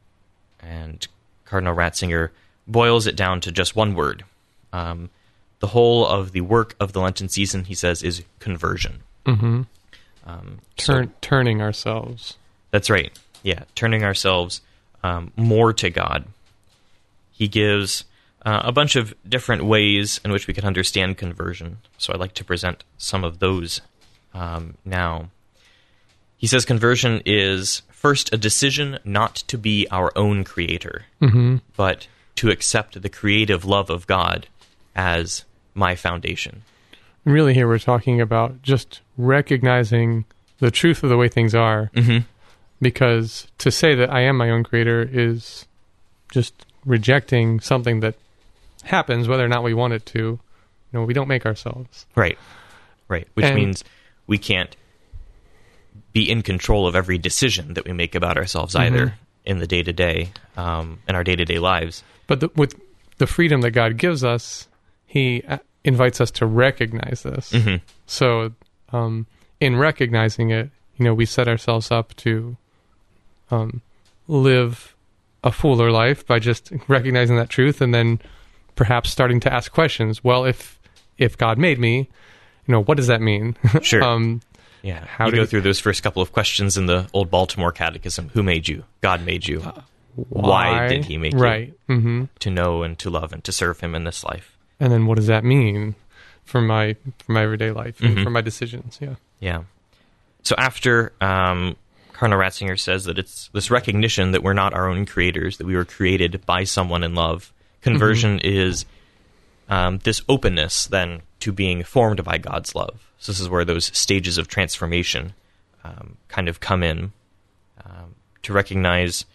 and 0.59 1.07
Cardinal 1.45 1.75
Ratzinger 1.75 2.29
boils 2.67 3.07
it 3.07 3.15
down 3.15 3.41
to 3.41 3.51
just 3.51 3.75
one 3.75 3.95
word. 3.95 4.23
Um, 4.73 5.09
the 5.59 5.67
whole 5.67 6.07
of 6.07 6.31
the 6.31 6.41
work 6.41 6.75
of 6.79 6.93
the 6.93 7.01
Lenten 7.01 7.29
season, 7.29 7.65
he 7.65 7.75
says, 7.75 8.01
is 8.01 8.23
conversion. 8.39 9.03
Mm-hmm. 9.25 9.61
Um, 10.25 10.59
so- 10.77 11.07
turning 11.21 11.61
ourselves. 11.61 12.37
that's 12.71 12.89
right. 12.89 13.11
Yeah, 13.43 13.63
turning 13.75 14.03
ourselves 14.03 14.61
um, 15.03 15.31
more 15.35 15.73
to 15.73 15.89
God. 15.89 16.25
He 17.31 17.47
gives 17.47 18.05
uh, 18.45 18.61
a 18.63 18.71
bunch 18.71 18.95
of 18.95 19.13
different 19.27 19.65
ways 19.65 20.19
in 20.25 20.31
which 20.31 20.47
we 20.47 20.53
can 20.53 20.65
understand 20.65 21.17
conversion. 21.17 21.77
So 21.97 22.13
I'd 22.13 22.19
like 22.19 22.33
to 22.35 22.43
present 22.43 22.83
some 22.97 23.23
of 23.23 23.39
those 23.39 23.81
um, 24.33 24.75
now. 24.85 25.29
He 26.37 26.47
says 26.47 26.65
conversion 26.65 27.21
is 27.25 27.83
first 27.91 28.33
a 28.33 28.37
decision 28.37 28.97
not 29.03 29.35
to 29.35 29.57
be 29.57 29.87
our 29.91 30.11
own 30.15 30.43
creator, 30.43 31.05
but 31.77 32.07
to 32.37 32.49
accept 32.49 32.99
the 32.99 33.09
creative 33.09 33.63
love 33.63 33.91
of 33.91 34.07
God 34.07 34.47
as 34.95 35.45
my 35.75 35.95
foundation. 35.95 36.63
Really, 37.25 37.53
here 37.53 37.67
we're 37.67 37.77
talking 37.77 38.19
about 38.19 38.63
just 38.63 39.01
recognizing 39.17 40.25
the 40.57 40.71
truth 40.71 41.03
of 41.03 41.09
the 41.09 41.17
way 41.17 41.27
things 41.27 41.53
are. 41.53 41.91
Mhm. 41.93 42.25
Because 42.81 43.47
to 43.59 43.69
say 43.69 43.93
that 43.93 44.11
I 44.11 44.21
am 44.21 44.37
my 44.37 44.49
own 44.49 44.63
creator 44.63 45.07
is 45.11 45.67
just 46.31 46.65
rejecting 46.83 47.59
something 47.59 47.99
that 47.99 48.15
happens, 48.83 49.27
whether 49.27 49.43
or 49.45 49.47
not 49.47 49.63
we 49.63 49.73
want 49.73 49.93
it 49.93 50.05
to. 50.07 50.19
You 50.19 50.39
know, 50.91 51.03
we 51.05 51.13
don't 51.13 51.27
make 51.27 51.45
ourselves. 51.45 52.05
Right. 52.15 52.37
Right. 53.07 53.27
Which 53.33 53.45
And- 53.45 53.55
means 53.55 53.83
we 54.27 54.37
can't 54.37 54.75
be 56.13 56.29
in 56.29 56.41
control 56.41 56.87
of 56.87 56.95
every 56.95 57.17
decision 57.17 57.73
that 57.75 57.85
we 57.85 57.93
make 57.93 58.15
about 58.15 58.37
ourselves 58.37 58.75
either 58.75 59.13
in 59.45 59.59
the 59.59 59.67
day 59.67 59.81
to 59.83 59.93
day, 59.93 60.31
um, 60.57 60.99
in 61.07 61.15
our 61.15 61.23
day 61.23 61.35
to 61.35 61.45
day 61.45 61.59
lives. 61.59 62.03
But 62.27 62.41
the, 62.41 62.49
with 62.55 62.75
the 63.17 63.27
freedom 63.27 63.61
that 63.61 63.71
God 63.71 63.97
gives 63.97 64.23
us, 64.23 64.67
He 65.05 65.41
uh, 65.47 65.57
invites 65.83 66.19
us 66.21 66.31
to 66.31 66.45
recognize 66.45 67.23
this. 67.23 67.51
Mhm. 67.51 67.81
So, 68.05 68.51
um, 68.91 69.25
in 69.59 69.77
recognizing 69.77 70.49
it, 70.51 70.69
you 70.97 71.05
know, 71.05 71.13
we 71.13 71.25
set 71.25 71.47
ourselves 71.47 71.91
up 71.91 72.13
to 72.17 72.57
um, 73.49 73.81
live 74.27 74.95
a 75.43 75.51
fuller 75.51 75.91
life 75.91 76.25
by 76.25 76.39
just 76.39 76.71
recognizing 76.87 77.35
that 77.37 77.49
truth, 77.49 77.81
and 77.81 77.93
then 77.93 78.19
perhaps 78.81 79.11
starting 79.11 79.39
to 79.41 79.53
ask 79.53 79.71
questions. 79.71 80.23
Well, 80.23 80.43
if 80.45 80.79
if 81.19 81.37
God 81.37 81.57
made 81.59 81.77
me, 81.77 82.09
you 82.65 82.71
know, 82.73 82.81
what 82.83 82.97
does 82.97 83.07
that 83.07 83.21
mean? 83.21 83.55
Sure. 83.83 84.03
um, 84.03 84.41
Yeah. 84.81 85.05
How 85.05 85.25
you 85.25 85.31
did 85.31 85.37
go 85.37 85.45
through 85.45 85.61
those 85.61 85.79
first 85.79 86.01
couple 86.01 86.21
of 86.21 86.31
questions 86.31 86.77
in 86.77 86.87
the 86.87 87.07
old 87.13 87.29
Baltimore 87.29 87.71
Catechism. 87.71 88.29
Who 88.33 88.41
made 88.41 88.67
you? 88.67 88.83
God 89.01 89.23
made 89.23 89.47
you. 89.47 89.61
Why 90.15 90.87
did 90.87 91.05
he 91.05 91.17
make 91.17 91.33
you? 91.33 91.39
right? 91.39 91.73
hmm 91.87 92.25
To 92.39 92.49
know 92.49 92.81
and 92.83 92.97
to 92.99 93.09
love 93.09 93.33
and 93.33 93.43
to 93.43 93.51
serve 93.51 93.79
him 93.81 93.93
in 93.95 94.03
this 94.03 94.23
life. 94.23 94.57
And 94.79 94.91
then 94.91 95.05
what 95.05 95.15
does 95.17 95.27
that 95.27 95.43
mean 95.43 95.93
for 96.43 96.59
my 96.61 96.95
for 97.23 97.31
my 97.33 97.43
everyday 97.43 97.69
life 97.71 98.01
and 98.01 98.17
Mhm. 98.17 98.23
for 98.23 98.29
my 98.31 98.41
decisions? 98.41 98.97
Yeah. 98.99 99.15
Yeah. 99.39 99.63
So 100.43 100.55
after 100.57 101.13
um, 101.21 101.75
Cardinal 102.13 102.39
Ratzinger 102.39 102.79
says 102.79 103.05
that 103.05 103.19
it's 103.19 103.49
this 103.53 103.69
recognition 103.69 104.31
that 104.31 104.41
we're 104.43 104.53
not 104.53 104.73
our 104.73 104.87
own 104.89 105.05
creators, 105.05 105.57
that 105.57 105.67
we 105.67 105.75
were 105.75 105.85
created 105.85 106.43
by 106.47 106.63
someone 106.65 107.03
in 107.03 107.13
love. 107.15 107.53
Conversion 107.81 108.39
is 108.39 108.85
um, 109.69 109.99
this 109.99 110.21
openness 110.29 110.85
then 110.85 111.21
to 111.39 111.51
being 111.51 111.83
formed 111.83 112.23
by 112.23 112.37
God's 112.37 112.75
love. 112.75 113.11
So 113.19 113.31
this 113.31 113.39
is 113.39 113.49
where 113.49 113.65
those 113.65 113.85
stages 113.97 114.37
of 114.37 114.47
transformation 114.47 115.33
um, 115.83 116.17
kind 116.27 116.47
of 116.47 116.59
come 116.59 116.83
in 116.83 117.11
um, 117.85 118.15
to 118.43 118.53
recognize 118.53 119.25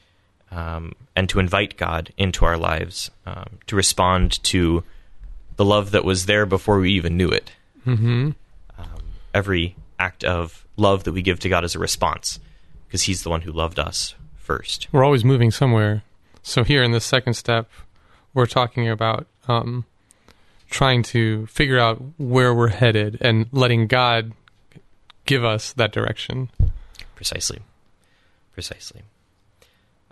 um, 0.50 0.92
and 1.14 1.28
to 1.28 1.40
invite 1.40 1.76
God 1.76 2.12
into 2.16 2.44
our 2.44 2.56
lives, 2.56 3.10
um, 3.24 3.58
to 3.66 3.76
respond 3.76 4.42
to 4.44 4.84
the 5.56 5.64
love 5.64 5.90
that 5.90 6.04
was 6.04 6.26
there 6.26 6.46
before 6.46 6.78
we 6.78 6.92
even 6.92 7.16
knew 7.16 7.28
it 7.28 7.50
Mm-hmm. 7.86 8.30
every 9.32 9.76
act 9.98 10.24
of 10.24 10.66
love 10.76 11.04
that 11.04 11.12
we 11.12 11.22
give 11.22 11.38
to 11.40 11.48
God 11.48 11.64
is 11.64 11.76
a 11.76 11.78
response 11.78 12.40
because 12.86 13.02
He's 13.02 13.22
the 13.22 13.30
one 13.30 13.42
who 13.42 13.52
loved 13.52 13.78
us 13.78 14.16
first. 14.34 14.88
We're 14.90 15.04
always 15.04 15.24
moving 15.24 15.52
somewhere. 15.52 16.02
So 16.42 16.64
here 16.64 16.82
in 16.82 16.90
this 16.90 17.04
second 17.04 17.34
step, 17.34 17.70
we're 18.36 18.46
talking 18.46 18.86
about 18.88 19.26
um, 19.48 19.86
trying 20.68 21.02
to 21.02 21.46
figure 21.46 21.78
out 21.78 22.00
where 22.18 22.54
we're 22.54 22.68
headed 22.68 23.16
and 23.22 23.46
letting 23.50 23.86
God 23.86 24.32
give 25.24 25.42
us 25.42 25.72
that 25.72 25.90
direction. 25.90 26.50
Precisely. 27.14 27.60
Precisely. 28.52 29.02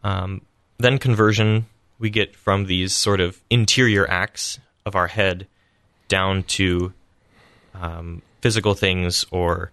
Um, 0.03 0.41
then 0.79 0.99
conversion, 0.99 1.67
we 1.99 2.09
get 2.09 2.35
from 2.35 2.65
these 2.65 2.95
sort 2.95 3.21
of 3.21 3.43
interior 3.51 4.11
acts 4.11 4.59
of 4.87 4.97
our 4.97 5.09
head 5.09 5.47
down 6.09 6.45
to 6.45 6.95
um, 7.75 8.23
physical 8.41 8.73
things 8.73 9.27
or 9.31 9.71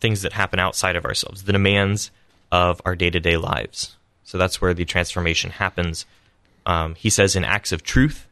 things 0.00 0.22
that 0.22 0.32
happen 0.32 0.58
outside 0.58 0.96
of 0.96 1.04
ourselves, 1.04 1.44
the 1.44 1.52
demands 1.52 2.10
of 2.50 2.82
our 2.84 2.96
day 2.96 3.10
to 3.10 3.20
day 3.20 3.36
lives. 3.36 3.96
So 4.24 4.36
that's 4.36 4.60
where 4.60 4.74
the 4.74 4.84
transformation 4.84 5.52
happens. 5.52 6.06
Um, 6.66 6.94
he 6.94 7.10
says 7.10 7.36
in 7.36 7.44
acts 7.44 7.72
of 7.72 7.82
truth, 7.82 8.26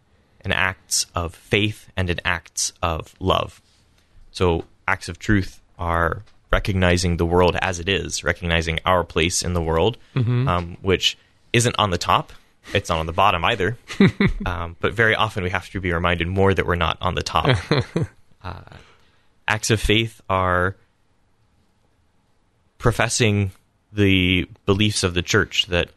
in 0.45 0.53
acts 0.53 1.07
of 1.15 1.35
faith, 1.35 1.89
and 1.97 2.11
in 2.11 2.21
acts 2.25 2.73
of 2.83 3.15
love. 3.21 3.61
So 4.31 4.65
acts 4.89 5.09
of 5.09 5.19
truth 5.19 5.61
are 5.79 6.23
recognizing 6.51 7.17
the 7.17 7.27
world 7.27 7.57
as 7.61 7.81
it 7.81 7.89
is, 7.89 8.23
recognizing 8.25 8.79
our 8.85 9.05
place 9.05 9.43
in 9.43 9.55
the 9.55 9.63
world, 9.63 9.97
um, 10.49 10.77
which 10.83 11.17
isn't 11.53 11.77
on 11.79 11.91
the 11.91 11.99
top. 11.99 12.33
It's 12.73 12.89
not 12.89 12.99
on 12.99 13.07
the 13.07 13.13
bottom 13.13 13.45
either. 13.45 13.77
um, 14.47 14.77
but 14.81 14.93
very 14.93 15.15
often 15.15 15.43
we 15.43 15.51
have 15.51 15.69
to 15.71 15.81
be 15.81 15.93
reminded 15.93 16.29
more 16.29 16.55
that 16.55 16.67
we're 16.67 16.77
not 16.77 16.99
on 17.01 17.15
the 17.15 17.23
top. 17.23 17.57
uh, 18.45 18.61
acts 19.49 19.71
of 19.71 19.81
faith 19.81 20.21
are 20.29 20.77
professing 22.79 23.51
the 23.93 24.49
beliefs 24.67 25.03
of 25.03 25.15
the 25.15 25.23
church 25.23 25.67
that 25.67 25.89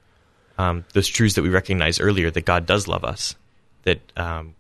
um, 0.58 0.86
those 0.94 1.08
truths 1.08 1.36
that 1.36 1.44
we 1.44 1.50
recognized 1.50 2.02
earlier 2.02 2.32
that 2.32 2.46
God 2.46 2.66
does 2.66 2.88
love 2.88 3.04
us, 3.04 3.36
that 3.84 4.00
um, 4.18 4.56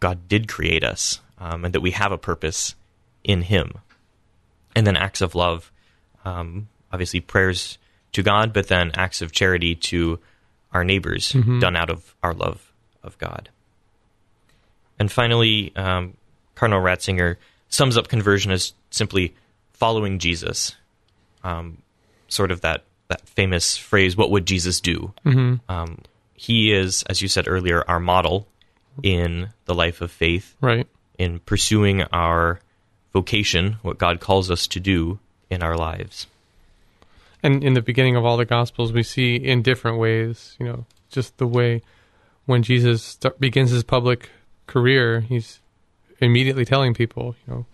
God 0.00 0.28
did 0.28 0.48
create 0.48 0.84
us, 0.84 1.20
um, 1.38 1.64
and 1.64 1.74
that 1.74 1.80
we 1.80 1.92
have 1.92 2.12
a 2.12 2.18
purpose 2.18 2.74
in 3.24 3.42
Him. 3.42 3.78
And 4.74 4.86
then 4.86 4.96
acts 4.96 5.20
of 5.20 5.34
love, 5.34 5.70
um, 6.24 6.68
obviously 6.92 7.20
prayers 7.20 7.78
to 8.12 8.22
God, 8.22 8.52
but 8.52 8.68
then 8.68 8.90
acts 8.94 9.22
of 9.22 9.32
charity 9.32 9.74
to 9.74 10.18
our 10.72 10.84
neighbors 10.84 11.34
done 11.60 11.76
out 11.76 11.90
of 11.90 12.14
our 12.22 12.32
love 12.32 12.72
of 13.02 13.18
God. 13.18 13.50
And 14.98 15.10
finally, 15.10 15.74
um, 15.76 16.16
Cardinal 16.54 16.82
Ratzinger 16.82 17.36
sums 17.68 17.96
up 17.96 18.08
conversion 18.08 18.52
as 18.52 18.72
simply 18.90 19.34
following 19.72 20.18
Jesus. 20.18 20.76
Um, 21.42 21.82
sort 22.28 22.50
of 22.50 22.60
that, 22.60 22.84
that 23.12 23.28
famous 23.28 23.76
phrase, 23.76 24.16
what 24.16 24.30
would 24.30 24.46
Jesus 24.46 24.80
do? 24.80 25.12
Mm-hmm. 25.24 25.70
Um, 25.70 25.98
he 26.34 26.72
is, 26.72 27.02
as 27.04 27.20
you 27.22 27.28
said 27.28 27.46
earlier, 27.46 27.84
our 27.86 28.00
model 28.00 28.46
in 29.02 29.50
the 29.66 29.74
life 29.74 30.00
of 30.00 30.10
faith, 30.10 30.54
Right. 30.60 30.86
in 31.18 31.38
pursuing 31.40 32.02
our 32.02 32.60
vocation, 33.12 33.76
what 33.82 33.98
God 33.98 34.20
calls 34.20 34.50
us 34.50 34.66
to 34.68 34.80
do 34.80 35.18
in 35.50 35.62
our 35.62 35.76
lives. 35.76 36.26
And 37.42 37.62
in 37.62 37.74
the 37.74 37.82
beginning 37.82 38.16
of 38.16 38.24
all 38.24 38.36
the 38.36 38.44
Gospels, 38.44 38.92
we 38.92 39.02
see 39.02 39.36
in 39.36 39.62
different 39.62 39.98
ways, 39.98 40.56
you 40.58 40.66
know, 40.66 40.86
just 41.10 41.36
the 41.38 41.46
way 41.46 41.82
when 42.46 42.62
Jesus 42.62 43.18
begins 43.38 43.70
his 43.70 43.84
public 43.84 44.30
career, 44.66 45.20
he's 45.20 45.60
immediately 46.20 46.64
telling 46.64 46.94
people, 46.94 47.34
you 47.46 47.52
know, 47.54 47.66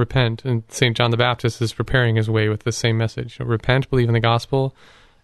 repent. 0.00 0.44
And 0.44 0.64
St. 0.68 0.96
John 0.96 1.12
the 1.12 1.16
Baptist 1.16 1.62
is 1.62 1.72
preparing 1.72 2.16
his 2.16 2.28
way 2.28 2.48
with 2.48 2.64
the 2.64 2.72
same 2.72 2.98
message 2.98 3.38
repent, 3.38 3.88
believe 3.90 4.08
in 4.08 4.14
the 4.14 4.20
gospel, 4.20 4.74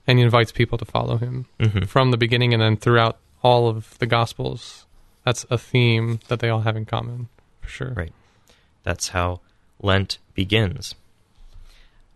and 0.07 0.19
he 0.19 0.25
invites 0.25 0.53
people 0.53 0.79
to 0.79 0.85
follow 0.85 1.17
him 1.17 1.47
Mhm. 1.59 1.89
from 1.89 2.13
the 2.13 2.17
beginning 2.17 2.53
and 2.55 2.63
then 2.63 2.77
throughout 2.77 3.19
all 3.43 3.69
of 3.69 3.99
the 3.99 4.07
Gospels. 4.07 4.87
That's 5.25 5.45
a 5.51 5.59
theme 5.59 6.21
that 6.29 6.39
they 6.39 6.49
all 6.49 6.61
have 6.61 6.77
in 6.77 6.85
common, 6.85 7.29
for 7.61 7.69
sure. 7.69 7.93
Right. 7.95 8.13
That's 8.85 9.09
how 9.09 9.41
Lent 9.83 10.19
begins. 10.35 10.95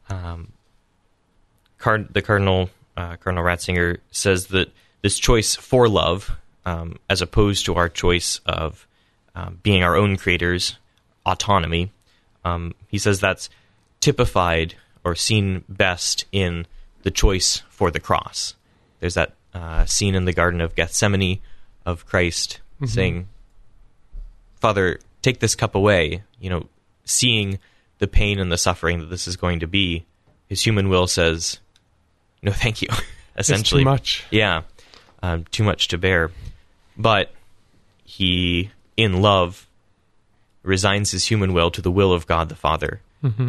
Um, 0.09 0.53
Card- 1.79 2.13
the 2.15 2.23
Cardinal, 2.23 2.71
uh, 2.97 3.17
Cardinal 3.17 3.45
Ratzinger, 3.45 3.99
says 4.11 4.47
that 4.49 4.73
this 5.03 5.19
choice 5.19 5.57
for 5.57 5.89
love, 5.89 6.37
um, 6.67 6.97
as 7.09 7.23
opposed 7.23 7.65
to 7.67 7.75
our 7.75 7.89
choice 7.89 8.41
of 8.47 8.87
um, 9.35 9.61
being 9.63 9.83
our 9.85 9.97
own 9.97 10.17
creators, 10.17 10.77
autonomy, 11.25 11.93
um, 12.45 12.75
he 12.89 12.99
says 12.99 13.21
that's 13.21 13.51
typified 14.01 14.75
or 15.05 15.15
seen 15.15 15.65
best 15.69 16.25
in 16.33 16.67
the 17.03 17.11
choice 17.11 17.63
for 17.71 17.91
the 17.91 18.01
cross. 18.01 18.55
There's 19.01 19.15
that 19.15 19.35
uh, 19.55 19.85
scene 19.87 20.15
in 20.15 20.25
the 20.27 20.33
Garden 20.33 20.61
of 20.61 20.75
Gethsemane 20.75 21.41
of 21.87 22.07
Christ 22.07 22.61
saying, 22.87 23.29
Father, 24.57 24.99
take 25.23 25.41
this 25.41 25.55
cup 25.55 25.75
away. 25.75 26.23
You 26.39 26.51
know, 26.51 26.67
seeing 27.05 27.59
the 27.99 28.07
pain 28.07 28.39
and 28.39 28.51
the 28.51 28.59
suffering 28.59 29.01
that 29.01 29.07
this 29.07 29.27
is 29.29 29.37
going 29.37 29.61
to 29.61 29.67
be, 29.67 30.05
his 30.49 30.65
human 30.65 30.89
will 30.89 31.07
says, 31.07 31.59
no, 32.43 32.53
thank 32.53 32.83
you. 32.83 32.89
Essentially, 33.37 33.83
It's 33.83 33.85
too 33.87 33.91
much. 33.91 34.25
yeah, 34.31 34.63
um, 35.23 35.45
too 35.51 35.63
much 35.65 35.89
to 35.89 35.99
bear. 35.99 36.31
But 36.97 37.33
he, 38.05 38.71
in 38.97 39.23
love, 39.23 39.67
resigns 40.63 41.11
his 41.11 41.27
human 41.27 41.53
will 41.53 41.71
to 41.71 41.83
the 41.83 41.91
will 41.91 42.13
of 42.13 42.27
God 42.27 42.49
the 42.49 42.55
Father, 42.55 43.01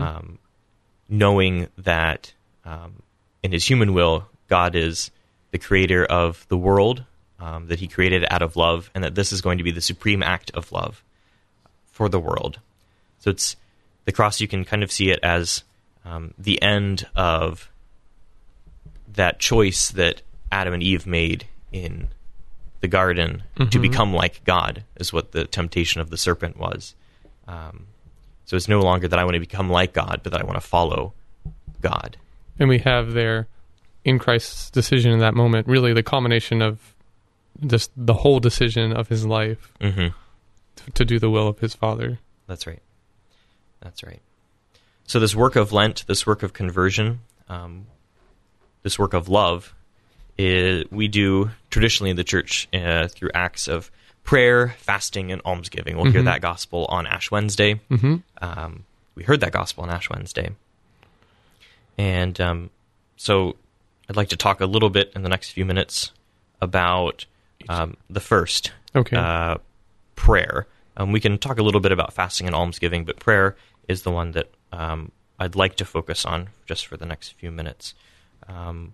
um, 0.02 0.38
knowing 1.10 1.68
that 1.78 2.34
um, 2.66 3.02
in 3.44 3.52
his 3.52 3.70
human 3.70 3.94
will, 3.94 4.28
God 4.48 4.76
is 4.76 5.12
the 5.52 5.58
creator 5.58 6.06
of 6.06 6.46
the 6.48 6.58
world 6.58 7.04
um, 7.40 7.68
that 7.68 7.80
he 7.80 7.88
created 7.88 8.26
out 8.30 8.42
of 8.42 8.56
love, 8.56 8.90
and 8.94 9.04
that 9.04 9.16
this 9.16 9.32
is 9.32 9.42
going 9.42 9.58
to 9.58 9.64
be 9.64 9.72
the 9.72 9.82
supreme 9.82 10.24
act 10.24 10.52
of 10.54 10.72
love 10.72 11.04
for 11.92 12.08
the 12.08 12.20
world. 12.20 12.60
So 13.20 13.32
it's 13.32 13.56
the 14.06 14.12
cross. 14.12 14.40
You 14.40 14.48
can 14.48 14.64
kind 14.64 14.84
of 14.84 14.92
see 14.92 15.10
it 15.10 15.20
as 15.24 15.64
um, 16.06 16.34
the 16.38 16.62
end 16.62 17.08
of 17.16 17.70
that 19.14 19.40
choice 19.40 19.90
that 19.90 20.22
Adam 20.52 20.74
and 20.74 20.84
Eve 20.84 21.06
made 21.06 21.48
in 21.72 22.10
the 22.80 22.88
garden 22.88 23.44
to 23.70 23.80
become 23.80 24.14
like 24.14 24.44
God, 24.44 24.84
is 24.96 25.14
what 25.14 25.32
the 25.34 25.46
temptation 25.46 26.02
of 26.02 26.10
the 26.10 26.18
serpent 26.18 26.58
was. 26.58 26.96
Um, 27.48 27.88
so 28.46 28.56
it's 28.56 28.68
no 28.68 28.82
longer 28.82 29.08
that 29.08 29.20
I 29.20 29.24
want 29.24 29.36
to 29.36 29.40
become 29.40 29.70
like 29.70 29.94
God, 29.94 30.22
but 30.24 30.32
that 30.32 30.42
I 30.42 30.44
want 30.44 30.56
to 30.56 30.68
follow 30.68 31.14
God. 31.82 32.18
And 32.60 32.70
we 32.70 32.80
have 32.80 33.14
there 33.14 33.48
in 34.04 34.20
Christ's 34.20 34.70
decision 34.70 35.12
in 35.12 35.20
that 35.20 35.34
moment, 35.34 35.68
really 35.68 35.94
the 35.94 36.04
culmination 36.04 36.62
of 36.62 36.96
just 37.66 37.92
the 37.96 38.14
whole 38.14 38.40
decision 38.40 38.94
of 38.94 39.08
his 39.08 39.26
life 39.26 39.72
hmm 39.82 40.08
to, 40.76 40.92
to 40.92 41.06
do 41.06 41.20
the 41.20 41.30
will 41.30 41.48
of 41.48 41.60
his 41.60 41.76
Father. 41.76 42.20
That's 42.48 42.66
right. 42.66 42.82
That's 43.82 44.04
right. 44.04 44.22
So 45.06 45.20
this 45.20 45.36
work 45.36 45.56
of 45.56 45.74
Lent, 45.74 46.06
this 46.08 46.26
work 46.26 46.44
of 46.44 46.54
conversion, 46.54 47.20
um, 47.50 47.88
this 48.84 48.98
work 48.98 49.14
of 49.14 49.28
love, 49.28 49.76
is, 50.38 50.86
we 50.90 51.08
do 51.08 51.52
traditionally 51.70 52.10
in 52.10 52.16
the 52.16 52.24
church 52.24 52.68
uh, 52.74 53.08
through 53.08 53.30
acts 53.34 53.68
of 53.68 53.92
prayer, 54.24 54.76
fasting, 54.80 55.32
and 55.32 55.42
almsgiving. 55.46 55.98
We'll 55.98 56.12
hear 56.12 56.24
that 56.24 56.42
gospel 56.42 56.86
on 56.90 57.06
Ash 57.08 57.32
Wednesday. 57.32 57.82
Mm-hmm. 57.90 58.16
Um, 58.42 58.86
we 59.16 59.24
heard 59.24 59.42
that 59.42 59.52
gospel 59.52 59.84
on 59.84 59.90
Ash 59.90 60.10
Wednesday. 60.10 60.52
And 61.98 62.40
um, 62.40 62.70
so 63.18 63.56
I'd 64.10 64.16
like 64.16 64.30
to 64.30 64.38
talk 64.38 64.62
a 64.62 64.66
little 64.66 64.90
bit 64.90 65.12
in 65.16 65.24
the 65.24 65.30
next 65.30 65.52
few 65.52 65.66
minutes 65.66 66.12
about 66.62 67.26
um, 67.70 67.98
the 68.10 68.20
first 68.20 68.72
Okay. 68.96 69.16
uh, 69.18 69.58
prayer. 70.16 70.68
Um, 70.98 71.12
we 71.12 71.20
can 71.20 71.38
talk 71.38 71.58
a 71.60 71.64
little 71.64 71.82
bit 71.82 71.92
about 71.92 72.14
fasting 72.14 72.48
and 72.48 72.56
almsgiving, 72.56 73.06
but 73.06 73.20
prayer 73.20 73.56
is 73.88 74.04
the 74.04 74.12
one 74.12 74.32
that 74.32 74.50
um, 74.72 75.12
I'd 75.40 75.56
like 75.56 75.76
to 75.78 75.86
focus 75.86 76.26
on 76.26 76.50
just 76.66 76.86
for 76.86 76.98
the 76.98 77.06
next 77.06 77.30
few 77.34 77.52
minutes. 77.52 77.94
Um, 78.48 78.94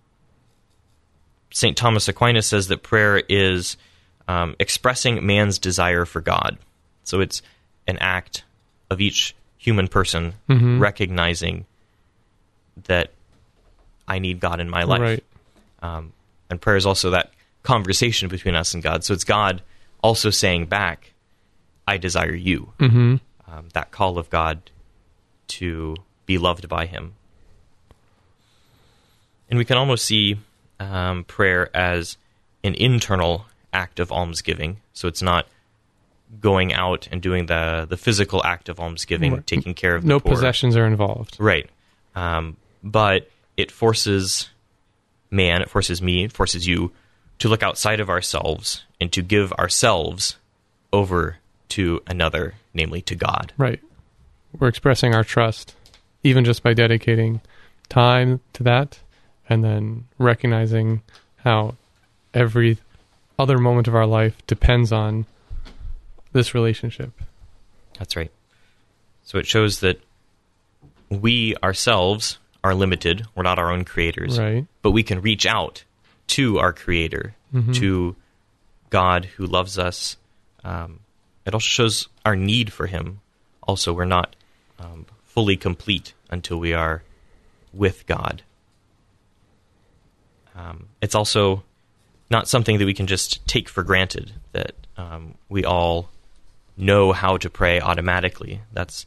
St. 1.52 1.76
Thomas 1.78 2.08
Aquinas 2.08 2.48
says 2.48 2.68
that 2.68 2.84
prayer 2.84 3.18
is 3.30 3.78
um, 4.28 4.56
expressing 4.60 5.26
man's 5.26 5.60
desire 5.60 6.06
for 6.06 6.22
God. 6.22 6.58
So 7.04 7.22
it's 7.22 7.42
an 7.88 7.98
act 8.00 8.44
of 8.90 9.00
each 9.02 9.36
human 9.58 9.88
person 9.88 10.34
Mhm. 10.50 10.80
recognizing 10.80 11.66
that 12.86 13.12
I 14.08 14.20
need 14.20 14.40
God 14.40 14.60
in 14.60 14.70
my 14.70 14.84
life. 14.84 15.02
Right. 15.02 15.24
Um, 15.82 16.14
and 16.50 16.62
prayer 16.62 16.78
is 16.78 16.86
also 16.86 17.10
that 17.12 17.32
conversation 17.64 18.30
between 18.30 18.56
us 18.56 18.74
and 18.74 18.82
God. 18.82 19.04
So 19.04 19.14
it's 19.14 19.24
God 19.24 19.62
also 20.02 20.30
saying 20.30 20.68
back, 20.68 21.14
I 21.88 21.98
desire 21.98 22.36
you. 22.36 22.74
Mm-hmm. 22.80 23.16
Um, 23.50 23.70
that 23.74 23.92
call 23.92 24.18
of 24.18 24.30
God 24.30 24.70
to 25.48 25.96
be 26.26 26.38
loved 26.38 26.68
by 26.70 26.86
Him. 26.86 27.14
And 29.50 29.58
we 29.58 29.66
can 29.66 29.78
almost 29.78 30.06
see 30.06 30.38
um, 30.80 31.24
prayer 31.24 31.76
as 31.76 32.18
an 32.64 32.76
internal 32.76 33.46
act 33.78 34.00
of 34.00 34.12
almsgiving. 34.12 34.78
So 34.94 35.08
it's 35.08 35.22
not 35.22 35.48
going 36.42 36.74
out 36.74 37.08
and 37.12 37.22
doing 37.22 37.46
the, 37.46 37.86
the 37.90 37.96
physical 37.98 38.44
act 38.44 38.68
of 38.70 38.80
almsgiving, 38.80 39.34
Right. 39.34 39.48
taking 39.48 39.74
care 39.74 39.96
of 39.96 40.02
the 40.02 40.08
No 40.10 40.20
poor. 40.20 40.34
possessions 40.34 40.76
are 40.76 40.86
involved. 40.86 41.38
Right. 41.40 41.70
Um, 42.16 42.58
but 42.84 43.30
it 43.56 43.72
forces 43.72 44.50
man, 45.30 45.62
it 45.62 45.70
forces 45.70 46.02
me, 46.02 46.24
it 46.24 46.32
forces 46.32 46.66
you 46.68 46.92
to 47.40 47.48
look 47.50 47.62
outside 47.62 48.00
of 48.00 48.10
ourselves 48.10 48.84
and 49.00 49.12
to 49.12 49.22
give 49.22 49.52
ourselves 49.54 50.38
over 50.94 51.38
to 51.70 52.02
another, 52.08 52.56
namely 52.74 53.02
to 53.02 53.14
God. 53.16 53.52
Right. 53.58 53.82
We're 54.58 54.70
expressing 54.70 55.14
our 55.14 55.24
trust, 55.26 55.76
even 56.24 56.46
just 56.46 56.64
by 56.64 56.74
dedicating 56.74 57.42
time 57.90 58.40
to 58.54 58.64
that, 58.64 59.00
and 59.50 59.64
then 59.64 60.06
recognizing 60.18 61.02
how 61.44 61.76
every 62.34 62.78
other 63.40 63.58
moment 63.58 63.88
of 63.88 63.96
our 63.96 64.06
life 64.06 64.36
depends 64.48 64.92
on 64.92 65.26
this 66.34 66.54
relationship. 66.54 67.12
That's 67.98 68.16
right. 68.16 68.32
So 69.24 69.38
it 69.38 69.46
shows 69.46 69.80
that 69.82 70.00
we 71.10 71.56
ourselves 71.64 72.40
are 72.64 72.76
limited. 72.76 73.26
We're 73.36 73.44
not 73.44 73.60
our 73.60 73.72
own 73.72 73.86
creators. 73.86 74.40
Right. 74.40 74.66
But 74.82 74.92
we 74.92 75.04
can 75.04 75.22
reach 75.22 75.46
out 75.46 75.84
to 76.28 76.60
our 76.60 76.74
Creator, 76.74 77.34
to 77.74 78.16
God 78.90 79.26
who 79.26 79.46
loves 79.46 79.80
us. 79.80 80.18
Um, 80.64 81.00
it 81.46 81.54
also 81.54 81.66
shows 81.66 82.08
our 82.26 82.36
need 82.36 82.74
for 82.74 82.88
Him. 82.88 83.22
Also, 83.64 83.94
we're 83.94 84.06
not 84.06 84.36
um, 84.80 85.06
fully 85.24 85.56
complete 85.56 86.14
until 86.30 86.58
we 86.60 86.74
are 86.74 87.04
with 87.74 88.06
God. 88.06 88.44
Um, 90.56 90.90
it's 91.02 91.16
also 91.16 91.64
not 92.30 92.48
something 92.48 92.78
that 92.80 92.86
we 92.86 92.94
can 92.94 93.08
just 93.08 93.46
take 93.48 93.70
for 93.70 93.84
granted 93.84 94.34
that 94.52 94.74
um, 94.98 95.36
we 95.50 95.64
all 95.66 96.10
know 96.76 97.12
how 97.14 97.38
to 97.38 97.50
pray 97.50 97.80
automatically. 97.82 98.62
That's 98.74 99.06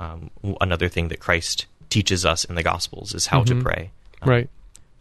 um, 0.00 0.30
another 0.60 0.88
thing 0.88 1.08
that 1.08 1.20
Christ 1.20 1.66
teaches 1.90 2.24
us 2.26 2.44
in 2.44 2.54
the 2.54 2.62
Gospels 2.62 3.14
is 3.14 3.26
how 3.26 3.42
Mhm. 3.42 3.46
to 3.46 3.54
pray. 3.62 3.90
Um, 4.22 4.28
Right. 4.30 4.50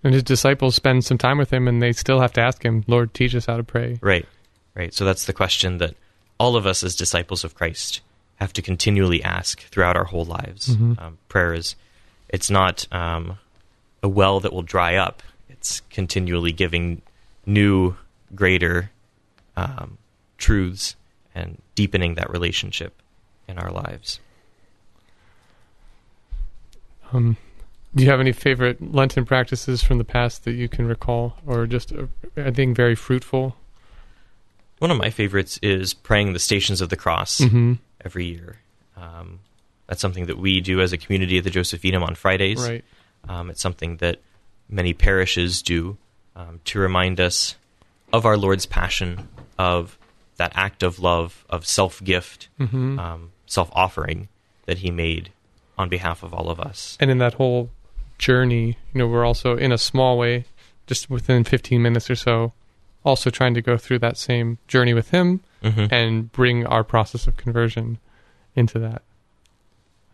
And 0.04 0.14
his 0.14 0.24
disciples 0.24 0.76
spend 0.76 1.06
some 1.06 1.18
time 1.18 1.38
with 1.38 1.52
him 1.54 1.68
and 1.68 1.82
they 1.82 1.94
still 1.94 2.20
have 2.20 2.34
to 2.34 2.42
ask 2.42 2.64
him, 2.64 2.84
Lord, 2.88 3.14
teach 3.14 3.34
us 3.36 3.46
how 3.46 3.58
to 3.58 3.64
pray. 3.64 4.00
Right, 4.02 4.28
right. 4.76 4.94
So 4.94 5.06
that's 5.06 5.26
the 5.26 5.34
question 5.34 5.78
that 5.78 5.96
all 6.40 6.56
of 6.56 6.66
us 6.66 6.84
as 6.84 6.96
disciples 6.96 7.44
of 7.44 7.54
Christ 7.56 8.02
have 8.36 8.52
to 8.54 8.62
continually 8.64 9.24
ask 9.24 9.62
throughout 9.70 9.96
our 9.96 10.06
whole 10.06 10.26
lives. 10.26 10.76
Mhm. 10.76 11.00
Um, 11.00 11.18
prayer 11.30 11.54
is, 11.54 11.76
it's 12.30 12.50
not 12.50 12.88
um, 12.92 13.38
a 14.04 14.10
well 14.10 14.40
that 14.40 14.52
will 14.52 14.64
dry 14.64 14.96
up. 14.96 15.22
It's 15.50 15.82
continually 15.92 16.52
giving 16.52 17.04
new, 17.46 17.96
greater 18.36 18.92
um, 19.56 19.98
truths 20.38 20.96
and 21.34 21.62
deepening 21.76 22.16
that 22.16 22.30
relationship 22.30 23.02
in 23.48 23.58
our 23.58 23.72
lives. 23.72 24.20
Um, 27.14 27.38
do 27.96 28.04
you 28.04 28.10
have 28.10 28.20
any 28.20 28.32
favorite 28.32 28.94
Lenten 28.94 29.26
practices 29.26 29.84
from 29.84 29.98
the 29.98 30.04
past 30.04 30.46
that 30.46 30.54
you 30.54 30.70
can 30.70 30.86
recall 30.86 31.38
or 31.46 31.68
just, 31.68 31.92
uh, 31.92 32.06
I 32.38 32.52
think, 32.52 32.76
very 32.76 32.96
fruitful? 32.96 33.56
One 34.80 34.92
of 34.92 34.98
my 34.98 35.10
favorites 35.10 35.60
is 35.62 35.94
praying 35.94 36.34
the 36.34 36.40
Stations 36.40 36.82
of 36.82 36.90
the 36.90 36.96
Cross 36.96 37.40
Mm-hmm. 37.42 37.74
every 38.04 38.26
year. 38.26 38.58
Um, 38.96 39.40
that's 39.88 40.02
something 40.02 40.28
that 40.28 40.38
we 40.38 40.62
do 40.62 40.80
as 40.82 40.94
a 40.94 40.98
community 40.98 41.38
at 41.38 41.44
the 41.44 41.50
Josephinum 41.50 42.02
on 42.02 42.16
Fridays. 42.16 42.62
Right. 42.62 42.84
Um, 43.28 43.50
it's 43.50 43.62
something 43.62 43.98
that 43.98 44.20
many 44.70 44.94
parishes 44.94 45.62
do 45.62 45.98
um, 46.36 46.60
to 46.66 46.80
remind 46.80 47.20
us 47.20 47.56
of 48.14 48.26
our 48.26 48.38
Lord's 48.38 48.66
passion, 48.66 49.28
of 49.58 49.98
that 50.38 50.52
act 50.56 50.84
of 50.84 51.00
love, 51.00 51.46
of 51.50 51.66
self 51.66 52.04
gift, 52.04 52.50
Mm-hmm. 52.60 53.00
um, 53.00 53.32
self 53.46 53.70
offering 53.74 54.28
that 54.66 54.80
He 54.80 54.92
made 54.92 55.32
on 55.78 55.90
behalf 55.90 56.24
of 56.24 56.34
all 56.34 56.50
of 56.50 56.60
us. 56.60 56.98
and 57.00 57.10
in 57.12 57.18
that 57.20 57.34
whole 57.36 57.70
journey, 58.18 58.78
you 58.94 59.00
know, 59.00 59.08
we're 59.08 59.26
also 59.26 59.58
in 59.58 59.72
a 59.72 59.78
small 59.78 60.18
way, 60.18 60.46
just 60.88 61.10
within 61.10 61.44
15 61.44 61.82
minutes 61.82 62.10
or 62.10 62.16
so, 62.16 62.54
also 63.04 63.30
trying 63.32 63.54
to 63.56 63.62
go 63.62 63.78
through 63.78 63.98
that 64.00 64.16
same 64.18 64.58
journey 64.68 64.94
with 64.94 65.10
him 65.10 65.40
hmm 65.64 65.86
and 65.92 66.32
bring 66.32 66.66
our 66.68 66.84
process 66.84 67.28
of 67.28 67.38
conversion 67.38 67.98
into 68.56 68.78
that. 68.80 69.02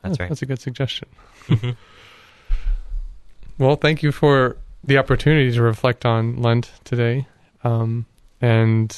That's 0.02 0.20
Oh, 0.20 0.24
right. 0.24 0.30
That's 0.30 0.42
a 0.42 0.46
good 0.46 0.60
suggestion. 0.62 1.08
Mhm. 1.48 1.76
Well, 3.58 3.76
thank 3.76 4.04
you 4.04 4.12
for 4.12 4.56
the 4.84 4.98
opportunity 4.98 5.52
to 5.52 5.62
reflect 5.62 6.06
on 6.06 6.42
Lent 6.42 6.72
today. 6.84 7.28
Um, 7.64 8.06
and 8.42 8.98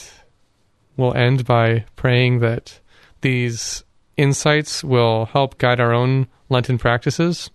we'll 0.98 1.16
end 1.16 1.46
by 1.46 1.86
praying 1.96 2.40
that 2.40 2.80
these 3.22 3.84
insights 4.18 4.84
will 4.84 5.26
help 5.26 5.58
guide 5.58 5.80
our 5.80 5.94
own 5.94 6.28
Lenten 6.50 6.78
practices 6.78 7.50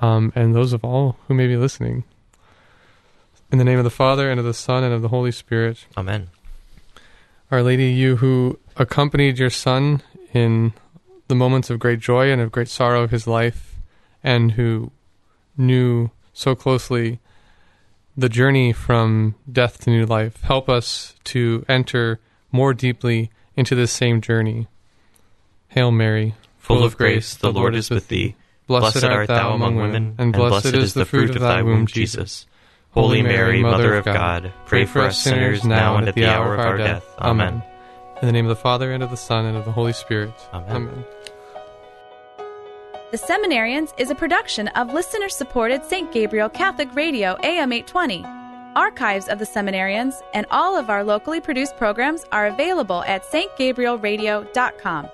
um, 0.00 0.32
and 0.34 0.54
those 0.54 0.72
of 0.72 0.84
all 0.84 1.16
who 1.26 1.34
may 1.34 1.46
be 1.46 1.56
listening. 1.56 2.04
In 3.50 3.58
the 3.58 3.64
name 3.64 3.78
of 3.78 3.84
the 3.84 3.90
Father, 3.90 4.30
and 4.30 4.38
of 4.38 4.44
the 4.44 4.54
Son, 4.54 4.84
and 4.84 4.92
of 4.92 5.02
the 5.02 5.08
Holy 5.08 5.32
Spirit. 5.32 5.86
Amen. 5.96 6.28
Our 7.50 7.62
Lady, 7.62 7.90
you 7.90 8.16
who 8.16 8.58
accompanied 8.76 9.38
your 9.38 9.50
Son 9.50 10.02
in 10.34 10.74
the 11.28 11.34
moments 11.34 11.70
of 11.70 11.78
great 11.78 11.98
joy 11.98 12.30
and 12.30 12.42
of 12.42 12.52
great 12.52 12.68
sorrow 12.68 13.02
of 13.02 13.10
his 13.10 13.26
life, 13.26 13.76
and 14.22 14.52
who 14.52 14.92
knew 15.56 16.10
so 16.38 16.54
closely 16.54 17.18
the 18.16 18.28
journey 18.28 18.72
from 18.72 19.34
death 19.50 19.80
to 19.80 19.90
new 19.90 20.06
life, 20.06 20.40
help 20.42 20.68
us 20.68 21.16
to 21.24 21.64
enter 21.68 22.20
more 22.52 22.72
deeply 22.72 23.32
into 23.56 23.74
this 23.74 23.90
same 23.90 24.20
journey. 24.20 24.68
Hail 25.66 25.90
Mary, 25.90 26.36
Full 26.58 26.84
of 26.84 26.96
grace, 26.96 27.34
the 27.34 27.52
Lord 27.52 27.74
is 27.74 27.90
with 27.90 28.06
thee. 28.06 28.36
Blessed 28.68 29.02
art 29.02 29.26
thou 29.26 29.52
among 29.52 29.76
women, 29.76 30.14
and 30.18 30.32
blessed 30.32 30.74
is 30.74 30.94
the 30.94 31.04
fruit 31.04 31.30
of 31.30 31.42
thy 31.42 31.62
womb, 31.62 31.86
Jesus. 31.86 32.46
Holy 32.90 33.20
Mary, 33.20 33.60
Mother 33.60 33.96
of 33.96 34.04
God, 34.04 34.52
pray 34.66 34.84
for 34.84 35.00
us 35.00 35.20
sinners 35.20 35.64
now 35.64 35.96
and 35.96 36.08
at 36.08 36.14
the 36.14 36.26
hour 36.26 36.54
of 36.54 36.60
our 36.60 36.76
death. 36.76 37.04
Amen. 37.18 37.62
In 38.22 38.26
the 38.26 38.32
name 38.32 38.44
of 38.44 38.50
the 38.50 38.62
Father, 38.62 38.92
and 38.92 39.02
of 39.02 39.10
the 39.10 39.16
Son, 39.16 39.44
and 39.44 39.56
of 39.56 39.64
the 39.64 39.72
Holy 39.72 39.92
Spirit. 39.92 40.34
Amen. 40.52 40.76
Amen. 40.76 41.04
The 43.10 43.16
Seminarians 43.16 43.94
is 43.96 44.10
a 44.10 44.14
production 44.14 44.68
of 44.68 44.92
listener 44.92 45.30
supported 45.30 45.82
St. 45.82 46.12
Gabriel 46.12 46.50
Catholic 46.50 46.94
Radio 46.94 47.38
AM 47.42 47.72
820. 47.72 48.22
Archives 48.76 49.28
of 49.28 49.38
the 49.38 49.46
Seminarians 49.46 50.20
and 50.34 50.44
all 50.50 50.76
of 50.76 50.90
our 50.90 51.02
locally 51.02 51.40
produced 51.40 51.78
programs 51.78 52.26
are 52.32 52.48
available 52.48 53.02
at 53.04 53.24
stgabrielradio.com. 53.24 55.08